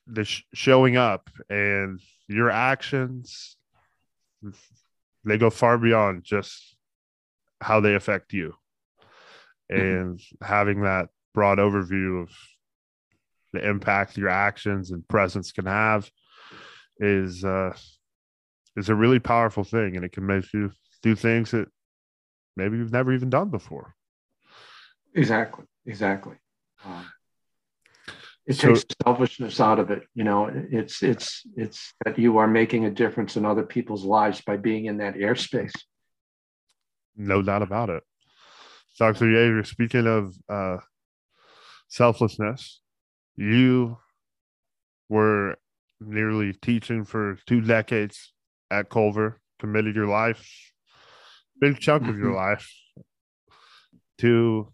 [0.07, 3.57] the sh- showing up and your actions
[5.25, 6.77] they go far beyond just
[7.61, 8.55] how they affect you
[9.69, 12.31] and having that broad overview of
[13.53, 16.11] the impact your actions and presence can have
[16.99, 17.75] is uh
[18.77, 20.71] is a really powerful thing and it can make you
[21.03, 21.69] do things that
[22.57, 23.95] maybe you've never even done before
[25.15, 25.65] Exactly.
[25.87, 26.37] Exactly.
[26.85, 27.07] Um,
[28.47, 30.03] it So- takes selfishness out of it.
[30.15, 34.43] You know, it's it's it's that you are making a difference in other people's lives
[34.43, 35.73] by being in that airspace.
[37.17, 38.03] no doubt about it
[38.99, 40.79] dr Yeager, speaking of uh
[41.89, 42.83] selflessness
[43.37, 43.99] you
[45.09, 45.57] were
[46.01, 48.33] nearly teaching for two decades
[48.71, 50.73] at culver committed your life
[51.61, 52.71] big chunk of your life
[54.19, 54.73] to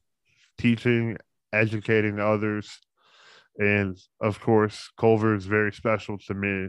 [0.59, 1.17] teaching
[1.53, 2.81] educating others.
[3.59, 6.69] And of course culver is very special to me.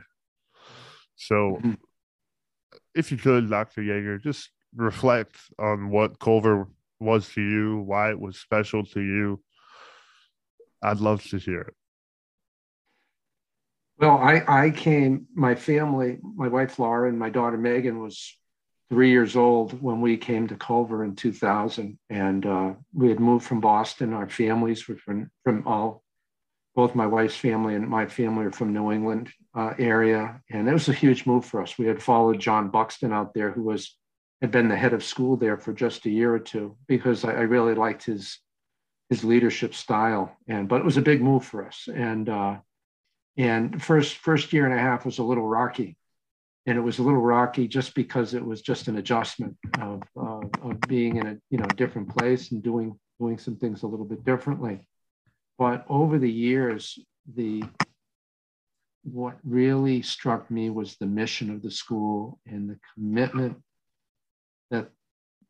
[1.15, 1.77] So Mhm.
[2.93, 6.67] if you could dr Yeager, just reflect on what culver
[6.99, 9.43] was to you why it was special to you
[10.83, 11.75] i'd love to hear it
[13.97, 15.27] Well, I I came.
[15.33, 18.35] My family, my wife Laura and my daughter Megan was
[18.89, 23.45] three years old when we came to Culver in 2000, and uh, we had moved
[23.45, 24.13] from Boston.
[24.13, 26.03] Our families were from from all,
[26.75, 30.73] both my wife's family and my family are from New England uh, area, and it
[30.73, 31.77] was a huge move for us.
[31.77, 33.95] We had followed John Buxton out there, who was
[34.41, 37.31] had been the head of school there for just a year or two, because I,
[37.31, 38.39] I really liked his
[39.09, 42.27] his leadership style, and but it was a big move for us, and.
[42.27, 42.57] Uh,
[43.37, 45.97] and first first year and a half was a little rocky.
[46.65, 50.47] And it was a little rocky just because it was just an adjustment of, uh,
[50.61, 54.05] of being in a you know different place and doing doing some things a little
[54.05, 54.87] bit differently.
[55.57, 56.97] But over the years,
[57.35, 57.63] the
[59.03, 63.61] what really struck me was the mission of the school and the commitment
[64.71, 64.89] that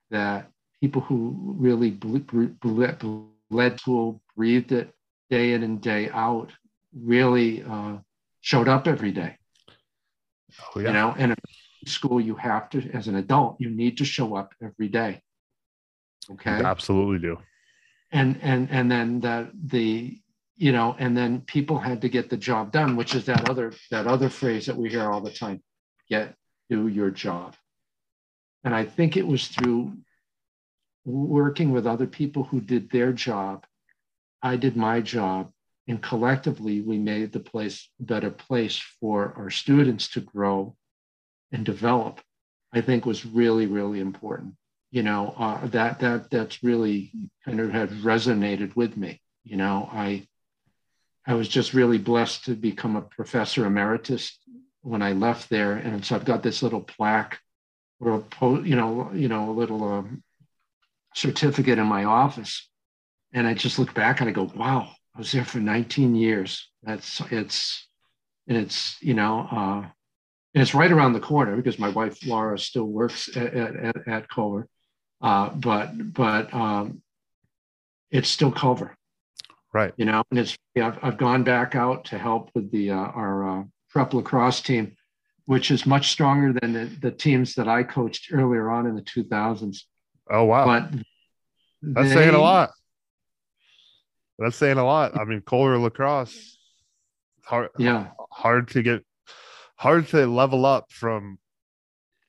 [0.09, 0.49] that
[0.81, 4.93] people who really bled school, breathed it
[5.29, 6.51] day in and day out,
[6.95, 7.97] really uh,
[8.41, 9.37] showed up every day.
[10.75, 10.87] Oh, yeah.
[10.87, 14.35] You know, and in school, you have to, as an adult, you need to show
[14.35, 15.21] up every day.
[16.31, 16.57] Okay.
[16.59, 17.37] You absolutely do.
[18.11, 20.19] And and and then that the
[20.55, 23.73] you know, and then people had to get the job done, which is that other
[23.89, 25.61] that other phrase that we hear all the time:
[26.09, 26.35] get
[26.69, 27.55] do your job.
[28.63, 29.97] And I think it was through
[31.05, 33.65] working with other people who did their job.
[34.41, 35.51] I did my job,
[35.87, 40.75] and collectively we made the place a better place for our students to grow
[41.51, 42.21] and develop.
[42.71, 44.55] I think was really really important.
[44.91, 47.11] You know uh, that that that's really
[47.45, 49.21] kind of had resonated with me.
[49.43, 50.27] You know I
[51.25, 54.37] I was just really blessed to become a professor emeritus
[54.81, 57.39] when I left there, and so I've got this little plaque
[57.99, 60.23] or a you know you know a little um,
[61.15, 62.69] certificate in my office,
[63.33, 66.69] and I just look back and I go, wow, I was there for 19 years.
[66.81, 67.87] That's it's
[68.47, 69.81] and it's you know uh,
[70.55, 74.29] and it's right around the corner because my wife Laura still works at at, at
[74.29, 74.67] Culver,
[75.21, 77.01] uh, but but um,
[78.11, 78.95] it's still Culver
[79.73, 79.91] Right.
[79.97, 83.61] You know, and it's I've, I've gone back out to help with the uh, our
[83.61, 84.95] uh, prep lacrosse team,
[85.45, 89.01] which is much stronger than the, the teams that I coached earlier on in the
[89.01, 89.79] 2000s.
[90.29, 90.65] Oh wow!
[90.65, 90.99] But
[91.81, 92.69] that's they, saying a lot.
[94.43, 95.17] That's saying a lot.
[95.17, 96.57] I mean, Culver lacrosse,
[97.45, 99.05] hard, yeah, hard to get,
[99.77, 101.39] hard to level up from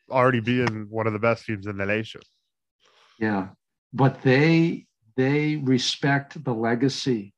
[0.08, 2.20] already being one of the best teams in the nation.
[3.18, 3.48] Yeah,
[3.92, 4.86] but they
[5.16, 7.34] they respect the legacy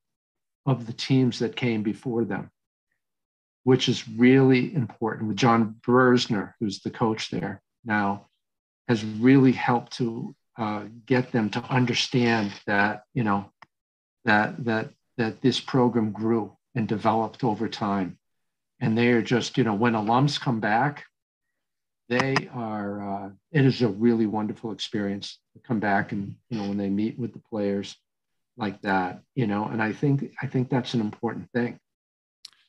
[0.67, 2.51] of the teams that came before them,
[3.65, 5.29] which is really important.
[5.29, 8.27] With John Bersner, who's the coach there now,
[8.89, 13.51] has really helped to uh, get them to understand that you know
[14.27, 18.19] that that that this program grew and developed over time,
[18.81, 21.05] and they are just you know when alums come back,
[22.09, 23.25] they are.
[23.27, 26.91] Uh, it is a really wonderful experience to come back and you know when they
[26.91, 27.97] meet with the players
[28.57, 31.79] like that you know and i think i think that's an important thing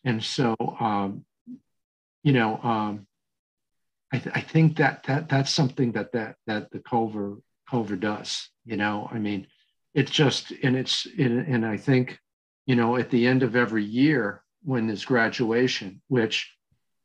[0.04, 1.26] and so um,
[2.24, 3.08] you know um,
[4.14, 7.38] I, th- I think that that that's something that that that the culver
[7.70, 9.48] culver does you know i mean
[9.98, 12.20] it's just and it's and, and i think
[12.66, 16.54] you know at the end of every year when there's graduation which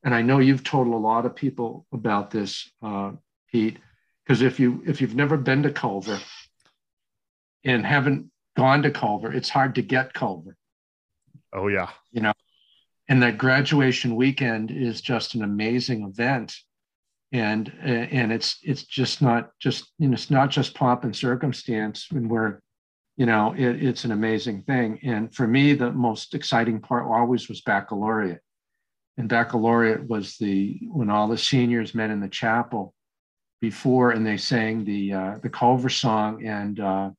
[0.04, 3.10] and i know you've told a lot of people about this uh,
[3.50, 3.78] pete
[4.24, 6.18] because if you if you've never been to culver
[7.64, 10.56] and haven't gone to Culver, it's hard to get Culver.
[11.52, 11.90] Oh yeah.
[12.12, 12.32] You know,
[13.08, 16.54] and that graduation weekend is just an amazing event.
[17.32, 22.08] And and it's it's just not just you know it's not just pomp and circumstance
[22.10, 22.60] when we're
[23.16, 27.48] you know it, it's an amazing thing and for me the most exciting part always
[27.48, 28.40] was baccalaureate
[29.18, 32.94] and baccalaureate was the when all the seniors met in the chapel
[33.60, 37.10] before and they sang the uh, the culver song and uh,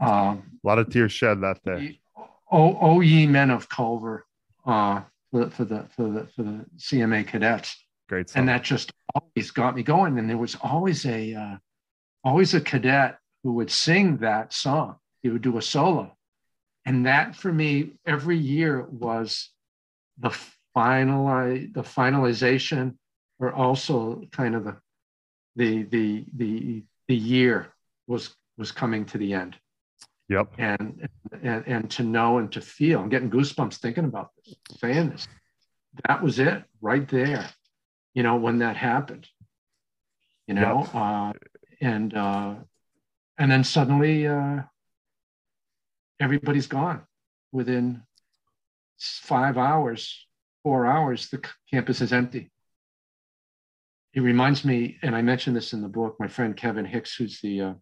[0.00, 2.00] um, a lot of tears shed that day.
[2.50, 4.26] Oh, oh ye men of Culver,
[4.66, 7.76] uh, for, for the for the for the CMA cadets.
[8.08, 8.40] Great song.
[8.40, 10.18] And that just always got me going.
[10.18, 11.56] And there was always a uh,
[12.24, 14.96] always a cadet who would sing that song.
[15.22, 16.12] He would do a solo,
[16.84, 19.50] and that for me every year was
[20.18, 20.30] the
[20.74, 22.94] final the finalization,
[23.38, 24.76] or also kind of the
[25.56, 27.72] the the the the year
[28.06, 29.56] was was coming to the end.
[30.28, 30.52] Yep.
[30.58, 31.08] And,
[31.42, 33.00] and and to know and to feel.
[33.00, 35.26] I'm getting goosebumps thinking about this, saying this.
[36.06, 37.48] That was it right there.
[38.14, 39.26] You know, when that happened.
[40.46, 40.94] You know, yep.
[40.94, 41.32] uh,
[41.80, 42.54] and uh,
[43.38, 44.62] and then suddenly uh,
[46.20, 47.02] everybody's gone
[47.52, 48.02] within
[48.98, 50.26] five hours,
[50.62, 51.28] four hours.
[51.28, 52.50] The campus is empty.
[54.14, 56.16] It reminds me, and I mentioned this in the book.
[56.18, 57.74] My friend Kevin Hicks, who's the uh,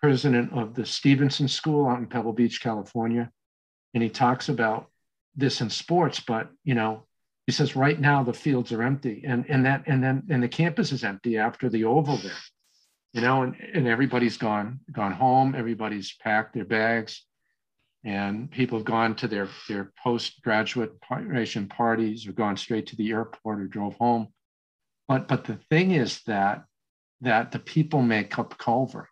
[0.00, 3.30] president of the Stevenson School out in Pebble Beach, California.
[3.94, 4.90] And he talks about
[5.36, 7.06] this in sports, but you know,
[7.46, 10.48] he says right now the fields are empty and, and that and then and the
[10.48, 12.32] campus is empty after the oval there.
[13.12, 17.24] You know, and, and everybody's gone gone home, everybody's packed their bags,
[18.04, 23.10] and people have gone to their their postgraduate graduation parties or gone straight to the
[23.10, 24.28] airport or drove home.
[25.08, 26.64] But but the thing is that
[27.22, 29.08] that the people make up Culver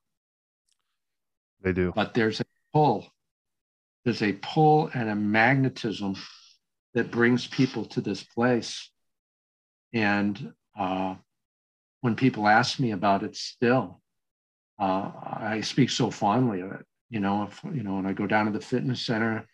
[1.60, 1.92] they do.
[1.94, 3.06] But there's a pull
[4.04, 6.16] there's a pull and a magnetism
[6.94, 8.90] that brings people to this place.
[9.92, 11.16] And uh,
[12.00, 14.00] when people ask me about it still,
[14.78, 16.86] uh, I speak so fondly of it.
[17.10, 19.46] You know, if you know, when I go down to the fitness center,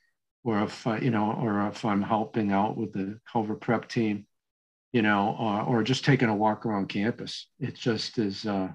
[0.42, 4.26] or if uh, you know, or if I'm helping out with the Culver Prep team,
[4.92, 8.68] you know, uh, or just taking a walk around campus, it just is uh,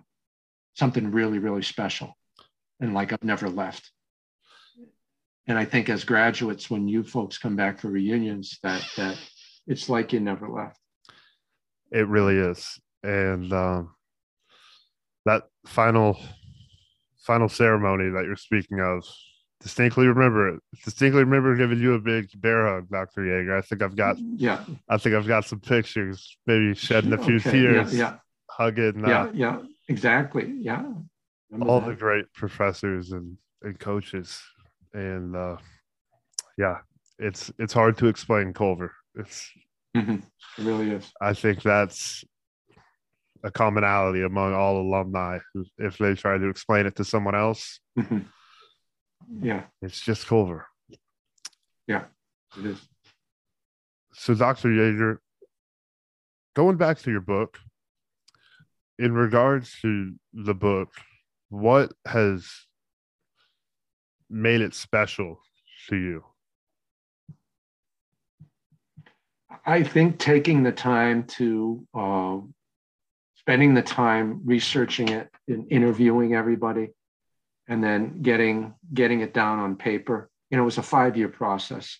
[0.76, 2.18] something really, really special,
[2.80, 3.92] and like I've never left.
[5.46, 9.18] And I think as graduates, when you folks come back for reunions, that that
[9.68, 10.80] it's like you never left.
[11.92, 13.94] It really is, and um,
[15.26, 16.18] that final
[17.20, 19.04] final ceremony that you're speaking of
[19.62, 23.58] distinctly remember it distinctly remember giving you a big bear hug dr Yeager.
[23.58, 27.36] i think i've got yeah i think i've got some pictures maybe shedding a few
[27.36, 28.16] Okay, tears Yeah,
[28.50, 30.54] hugging yeah, uh, yeah, yeah, exactly.
[30.60, 30.84] Yeah.
[31.52, 31.88] Remember all that.
[31.90, 34.42] the great professors and, and coaches
[34.94, 35.58] and uh
[36.58, 36.78] yeah
[37.20, 39.52] it's it's hard to explain culver it's
[39.98, 40.22] Mhm.
[40.58, 41.12] It really is.
[41.20, 42.24] i think that's
[43.44, 45.40] a commonality among all alumni
[45.78, 48.26] if they try to explain it to someone else Mhm.
[49.42, 50.66] Yeah, it's just culver
[51.88, 52.06] Yeah,
[52.58, 52.88] it is.
[54.14, 55.18] so dr Yeager,
[56.56, 57.58] going back to your book
[58.98, 60.90] in regards to the book
[61.50, 62.52] what has
[64.30, 65.40] made it special
[65.90, 66.24] to you
[69.66, 72.38] I think taking the time to, uh,
[73.50, 76.90] spending the time researching it and interviewing everybody,
[77.68, 80.30] and then getting getting it down on paper.
[80.52, 81.98] You know, it was a five year process,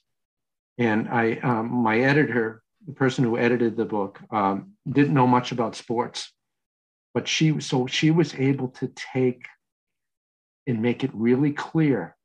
[0.78, 5.52] and I, um, my editor, the person who edited the book, um, didn't know much
[5.52, 6.32] about sports,
[7.16, 9.48] but she so she was able to take
[10.68, 12.16] and make it really clear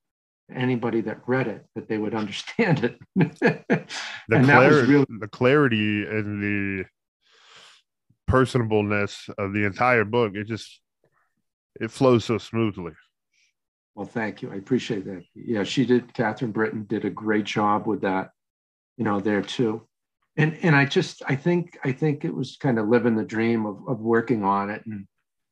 [0.51, 2.99] to anybody that read it that they would understand it.
[3.17, 3.87] the,
[4.31, 6.85] and that was clarity, really the clarity and the
[8.35, 10.81] personableness of the entire book it just
[11.81, 12.93] it flows so smoothly
[13.95, 14.51] Well, thank you.
[14.53, 15.23] I appreciate that.
[15.35, 16.13] Yeah, she did.
[16.15, 18.31] Catherine Britton did a great job with that,
[18.97, 19.87] you know, there too.
[20.37, 23.67] And and I just I think I think it was kind of living the dream
[23.67, 25.07] of of working on it and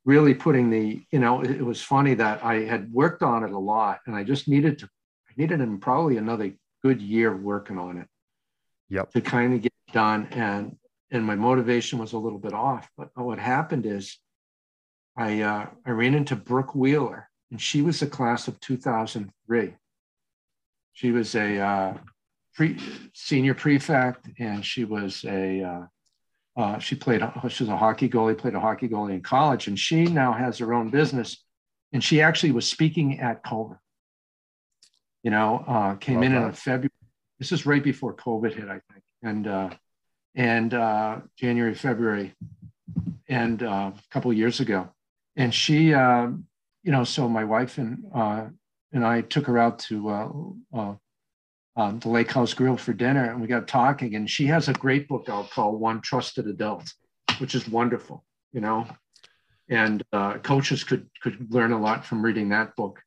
[0.04, 3.52] really putting the you know it, it was funny that I had worked on it
[3.52, 4.86] a lot and I just needed to
[5.28, 6.50] I needed probably another
[6.82, 8.08] good year working on it
[8.88, 10.76] yep to kind of get done and
[11.12, 14.18] and my motivation was a little bit off but what happened is
[15.16, 19.74] i uh, i ran into brooke wheeler and she was the class of 2003
[20.94, 21.94] she was a uh,
[22.54, 22.78] pre,
[23.14, 25.86] senior prefect and she was a uh,
[26.54, 29.78] uh, she played she was a hockey goalie played a hockey goalie in college and
[29.78, 31.44] she now has her own business
[31.92, 33.78] and she actually was speaking at culver.
[35.22, 36.90] You know uh, came Love in in february
[37.38, 39.70] this is right before covid hit i think and uh,
[40.34, 42.34] and uh, january february
[43.28, 44.90] and uh, a couple years ago.
[45.36, 46.46] And she um,
[46.82, 48.46] you know so my wife and uh,
[48.92, 50.28] and i took her out to uh,
[50.74, 50.94] uh,
[51.76, 54.74] um, the lake house grill for dinner and we got talking and she has a
[54.74, 56.92] great book out called one trusted adult
[57.38, 58.86] which is wonderful you know?
[59.68, 63.00] And uh, coaches could could learn a lot from reading that book.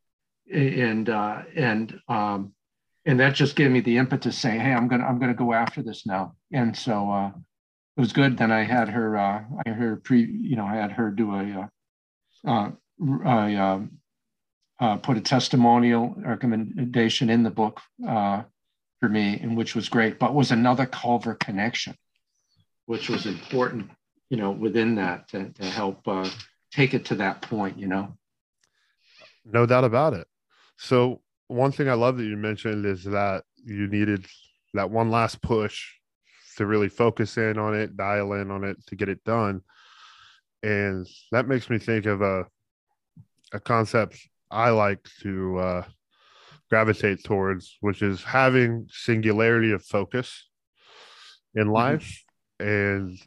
[0.52, 2.54] And uh, and um,
[3.06, 5.82] and that just gave me the impetus saying hey i'm gonna i'm gonna go after
[5.82, 6.36] this now.
[6.52, 7.32] And so uh,
[7.98, 8.38] it was good.
[8.38, 11.34] Then i had her uh, i had her pre you know i had her do
[11.34, 11.68] a uh,
[12.48, 12.72] uh,
[13.26, 14.00] I, um,
[14.80, 18.44] uh, put a testimonial recommendation in the book uh,
[19.00, 21.96] for me, and which was great, but was another Culver connection,
[22.86, 23.90] which was important,
[24.30, 26.30] you know, within that to, to help uh,
[26.72, 28.18] take it to that point, you know.
[29.46, 30.28] no doubt about it.
[30.78, 34.26] So one thing i love that you mentioned is that you needed
[34.74, 35.94] that one last push
[36.58, 39.62] to really focus in on it dial in on it to get it done.
[40.64, 42.46] And that makes me think of a
[43.54, 44.18] a concept
[44.50, 45.84] i like to uh,
[46.70, 50.48] gravitate towards which is having singularity of focus
[51.54, 52.24] in life
[52.60, 53.18] and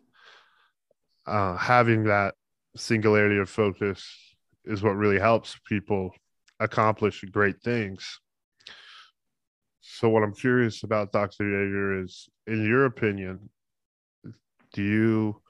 [1.26, 2.34] uh, having that
[2.76, 4.06] singularity of focus
[4.64, 6.10] is what really helps people
[6.60, 8.20] accomplish great things.
[9.80, 11.44] So, what I'm curious about, Dr.
[11.44, 13.50] Yeager, is in your opinion,
[14.72, 15.42] do you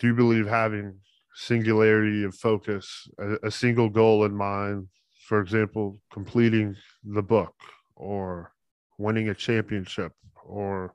[0.00, 0.98] do you believe having
[1.34, 4.88] singularity of focus, a, a single goal in mind,
[5.26, 7.54] for example, completing the book
[7.94, 8.52] or
[8.98, 10.12] winning a championship
[10.44, 10.94] or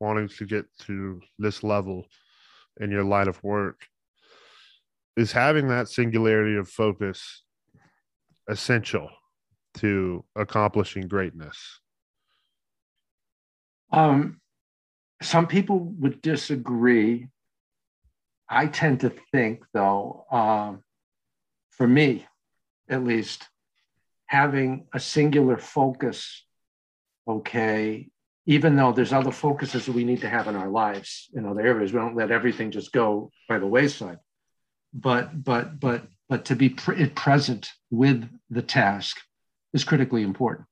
[0.00, 2.06] wanting to get to this level
[2.80, 3.86] in your line of work,
[5.16, 7.42] is having that singularity of focus
[8.48, 9.08] essential
[9.74, 11.80] to accomplishing greatness?
[13.92, 14.40] Um,
[15.22, 17.28] some people would disagree.
[18.48, 20.82] I tend to think, though, um,
[21.70, 22.26] for me
[22.88, 23.48] at least,
[24.26, 26.44] having a singular focus,
[27.26, 28.08] okay,
[28.46, 31.62] even though there's other focuses that we need to have in our lives in other
[31.62, 34.18] areas, we don't let everything just go by the wayside.
[34.94, 39.18] But but but but to be pre- present with the task
[39.72, 40.66] is critically important.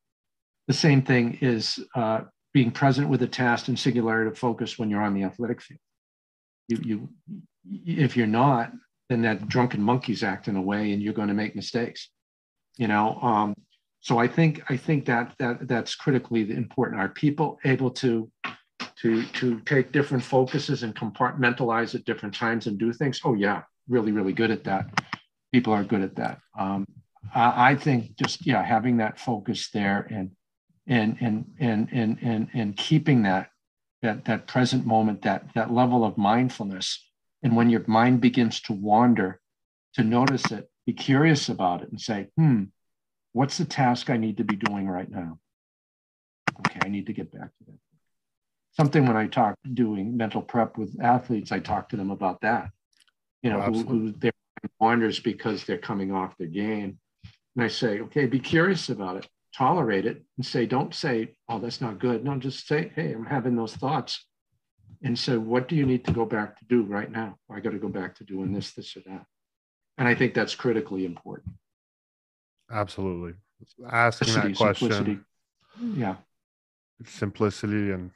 [0.68, 2.22] The same thing is uh,
[2.54, 5.80] being present with the task and singularity of focus when you're on the athletic field.
[6.68, 7.08] You, you,
[7.84, 8.72] if you're not,
[9.08, 12.08] then that drunken monkey's acting away, and you're going to make mistakes.
[12.78, 13.54] You know, um,
[14.00, 17.00] so I think I think that that that's critically important.
[17.00, 18.30] Are people able to
[18.96, 23.20] to to take different focuses and compartmentalize at different times and do things?
[23.24, 24.86] Oh yeah, really really good at that.
[25.52, 26.40] People are good at that.
[26.58, 26.86] Um,
[27.34, 30.30] I, I think just yeah, having that focus there and
[30.86, 33.50] and and and and and and keeping that
[34.02, 37.08] that that present moment that that level of mindfulness
[37.42, 39.40] and when your mind begins to wander
[39.94, 42.64] to notice it be curious about it and say hmm
[43.32, 45.38] what's the task i need to be doing right now
[46.66, 47.78] okay i need to get back to that
[48.72, 52.70] something when i talk doing mental prep with athletes i talk to them about that
[53.42, 54.32] you know oh, who, who their
[54.80, 56.98] wanders because they're coming off their game
[57.56, 61.58] and i say okay be curious about it tolerate it and say, don't say, oh,
[61.58, 62.24] that's not good.
[62.24, 64.24] No, just say, hey, I'm having those thoughts.
[65.02, 67.36] And so, what do you need to go back to do right now?
[67.50, 69.26] I got to go back to doing this, this, or that.
[69.98, 71.54] And I think that's critically important.
[72.70, 73.34] Absolutely.
[73.90, 74.92] Asking simplicity, that question.
[74.92, 75.20] Simplicity.
[76.00, 76.16] Yeah.
[77.04, 78.10] Simplicity and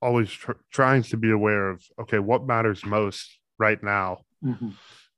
[0.00, 4.70] always tr- trying to be aware of, okay, what matters most right now mm-hmm.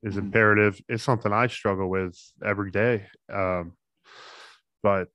[0.02, 0.26] is mm-hmm.
[0.26, 0.80] imperative.
[0.88, 3.06] It's something I struggle with every day.
[3.32, 3.72] Um,
[4.82, 5.08] but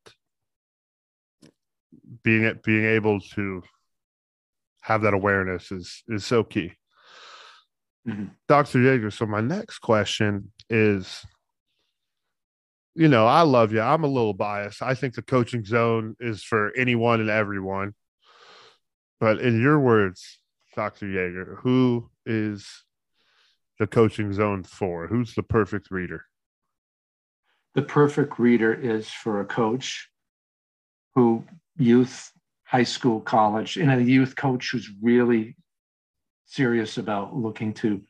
[2.24, 3.62] being being able to
[4.82, 6.74] have that awareness is is so key.
[8.08, 8.26] Mm-hmm.
[8.48, 8.80] Dr.
[8.80, 11.24] Yeager, so my next question is
[12.96, 13.80] you know, I love you.
[13.80, 14.82] I'm a little biased.
[14.82, 17.94] I think the coaching zone is for anyone and everyone.
[19.22, 20.40] But in your words,
[20.76, 21.06] Dr.
[21.06, 22.84] Yeager, who is
[23.80, 25.08] the coaching zone for?
[25.08, 26.26] Who's the perfect reader?
[27.76, 30.10] the perfect reader is for a coach
[31.16, 31.44] who
[31.78, 32.32] youth
[32.64, 35.56] high school college and a youth coach who's really
[36.46, 38.02] serious about looking to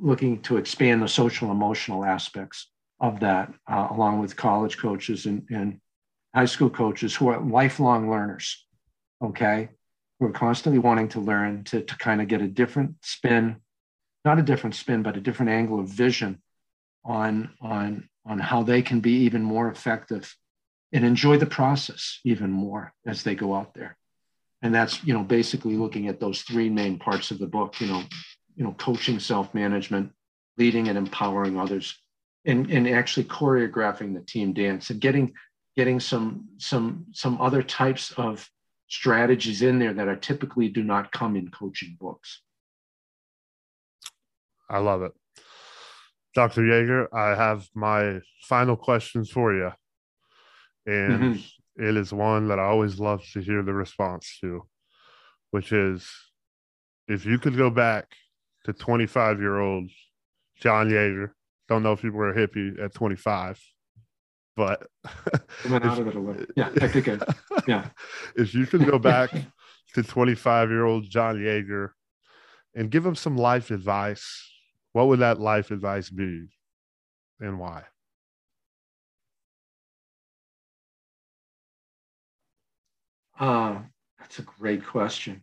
[0.00, 5.46] looking to expand the social emotional aspects of that uh, along with college coaches and,
[5.50, 5.78] and
[6.34, 8.66] high school coaches who are lifelong learners
[9.22, 9.68] okay
[10.18, 13.56] who are constantly wanting to learn to, to kind of get a different spin
[14.24, 16.40] not a different spin but a different angle of vision
[17.04, 20.36] on on on how they can be even more effective
[20.92, 23.96] and enjoy the process even more as they go out there.
[24.60, 27.88] And that's you know basically looking at those three main parts of the book you
[27.88, 28.02] know
[28.54, 30.12] you know coaching self-management
[30.56, 31.98] leading and empowering others
[32.44, 35.32] and and actually choreographing the team dance and getting
[35.74, 38.48] getting some some some other types of
[38.86, 42.42] strategies in there that are typically do not come in coaching books
[44.72, 45.12] i love it
[46.34, 46.62] Dr.
[46.62, 49.70] Yeager, I have my final questions for you.
[50.86, 51.84] And mm-hmm.
[51.84, 54.62] it is one that I always love to hear the response to,
[55.50, 56.08] which is
[57.06, 58.06] if you could go back
[58.64, 59.90] to 25 year old
[60.60, 61.30] John Yeager,
[61.68, 63.60] don't know if you were a hippie at 25,
[64.56, 64.86] but
[65.68, 66.46] went out of it a little.
[66.56, 67.18] Yeah, I think I,
[67.68, 67.88] yeah.
[68.36, 69.30] if you could go back
[69.94, 71.90] to 25 year old John Yeager
[72.74, 74.51] and give him some life advice
[74.92, 76.48] what would that life advice be
[77.40, 77.84] and why?
[83.38, 83.78] Uh,
[84.18, 85.42] that's a great question.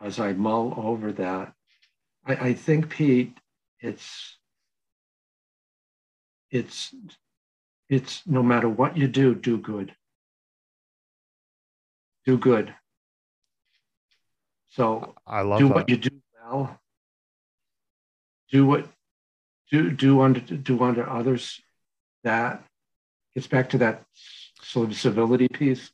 [0.00, 1.52] As I mull over that,
[2.24, 3.36] I, I think, Pete,
[3.80, 4.38] it's
[6.50, 6.94] it's
[7.88, 9.94] it's no matter what you do, do good.
[12.24, 12.74] Do good.
[14.70, 15.74] So I love do that.
[15.74, 16.10] what you do
[16.42, 16.79] well
[18.50, 18.86] do what
[19.70, 21.60] do do unto do unto others
[22.24, 22.62] that
[23.34, 24.04] gets back to that
[24.62, 25.90] sort of civility piece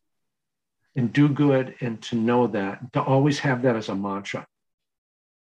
[0.97, 4.47] and do good and to know that to always have that as a mantra.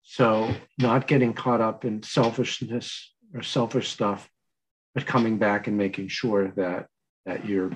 [0.04, 4.30] So not getting caught up in selfishness or selfish stuff
[4.94, 6.88] but coming back and making sure that
[7.26, 7.72] that you're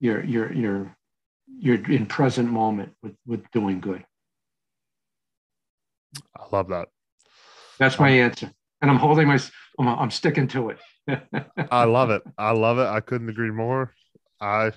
[0.00, 0.96] you're you're you're
[1.58, 4.04] you're in present moment with with doing good.
[6.36, 6.88] I love that
[7.80, 8.52] that's my answer.
[8.80, 9.38] And I'm holding my,
[9.78, 10.78] I'm, I'm sticking to it.
[11.72, 12.22] I love it.
[12.38, 12.86] I love it.
[12.86, 13.92] I couldn't agree more.
[14.40, 14.72] I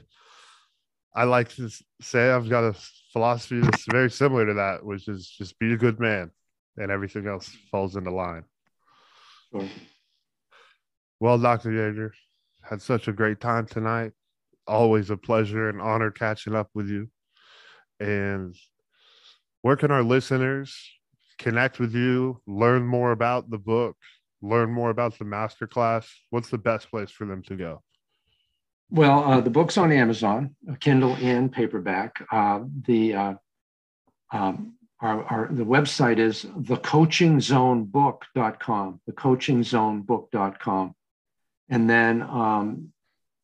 [1.16, 1.70] I like to
[2.02, 2.76] say I've got a
[3.12, 6.32] philosophy that's very similar to that, which is just be a good man,
[6.78, 8.46] and everything else falls into line.
[9.52, 9.70] Sure.
[11.20, 11.70] Well, Dr.
[11.70, 12.12] Yeager,
[12.64, 14.14] had such a great time tonight.
[14.66, 17.10] Always a pleasure and honor catching up with you.
[18.00, 18.56] And
[19.62, 20.76] where can our listeners
[21.44, 23.98] connect with you, learn more about the book,
[24.42, 26.08] learn more about the masterclass?
[26.30, 27.84] What's the best place for them to go?
[28.90, 32.26] Well, uh, the book's on Amazon, Kindle and paperback.
[32.32, 33.34] Uh, the uh,
[34.32, 40.96] um, our, our, the website is thecoachingzonebook.com, thecoachingzonebook.com.
[41.70, 42.94] And then, um,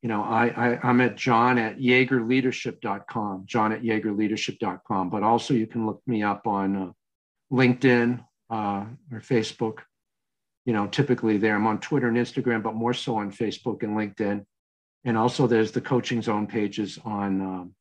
[0.02, 5.10] you know, I, I, I'm at john at yeagerleadership.com, john at yeagerleadership.com.
[5.10, 6.92] But also you can look me up on uh,
[7.52, 9.80] LinkedIn uh, or Facebook.
[10.66, 11.56] You know, typically there.
[11.56, 14.46] I'm on Twitter and Instagram, but more so on Facebook and LinkedIn.
[15.06, 17.76] And also there's the coaching zone pages on um,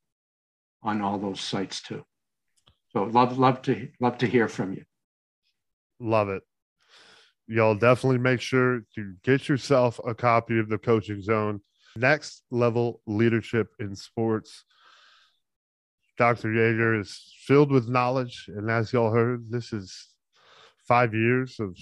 [0.82, 2.04] on all those sites too.
[2.90, 4.84] So love love to love to hear from you.
[6.00, 6.42] Love it.
[7.46, 11.60] Y'all definitely make sure to get yourself a copy of the coaching zone.
[11.96, 14.64] Next level leadership in sports.
[16.18, 16.48] Dr.
[16.48, 18.46] Yeager is filled with knowledge.
[18.48, 20.08] And as y'all heard, this is
[20.86, 21.76] five years of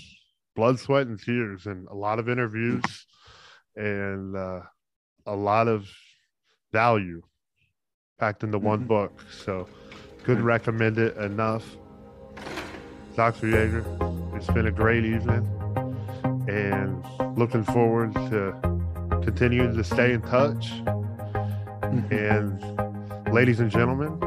[0.55, 2.85] blood, sweat, and tears, and a lot of interviews
[3.75, 4.61] and uh,
[5.27, 5.89] a lot of
[6.73, 7.23] value
[8.19, 8.89] packed into one Mhm.
[8.89, 9.25] book.
[9.31, 9.67] So,
[10.25, 11.65] couldn't recommend it enough.
[13.15, 13.47] Dr.
[13.47, 15.47] Yeager, it's been a great evening
[16.49, 17.05] and
[17.39, 18.55] looking forward to
[19.23, 20.71] continuing to stay in touch.
[22.11, 22.61] And,
[23.37, 24.19] ladies and gentlemen,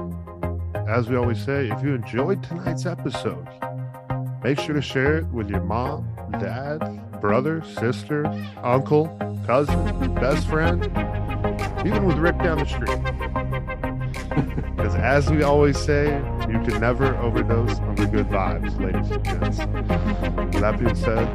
[0.87, 3.43] as we always say, if you enjoyed tonight's episode,
[4.43, 6.79] make sure to share it with your mom, dad,
[7.19, 8.27] brother, sister,
[8.61, 9.07] uncle,
[9.47, 10.83] cousin, best friend,
[11.87, 12.99] even with Rick down the street.
[14.75, 16.05] Because as we always say,
[16.47, 19.57] you can never overdose on the good vibes, ladies and gents.
[20.53, 21.27] With that being said,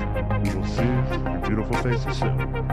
[0.45, 2.64] we will see your beautiful faces soon.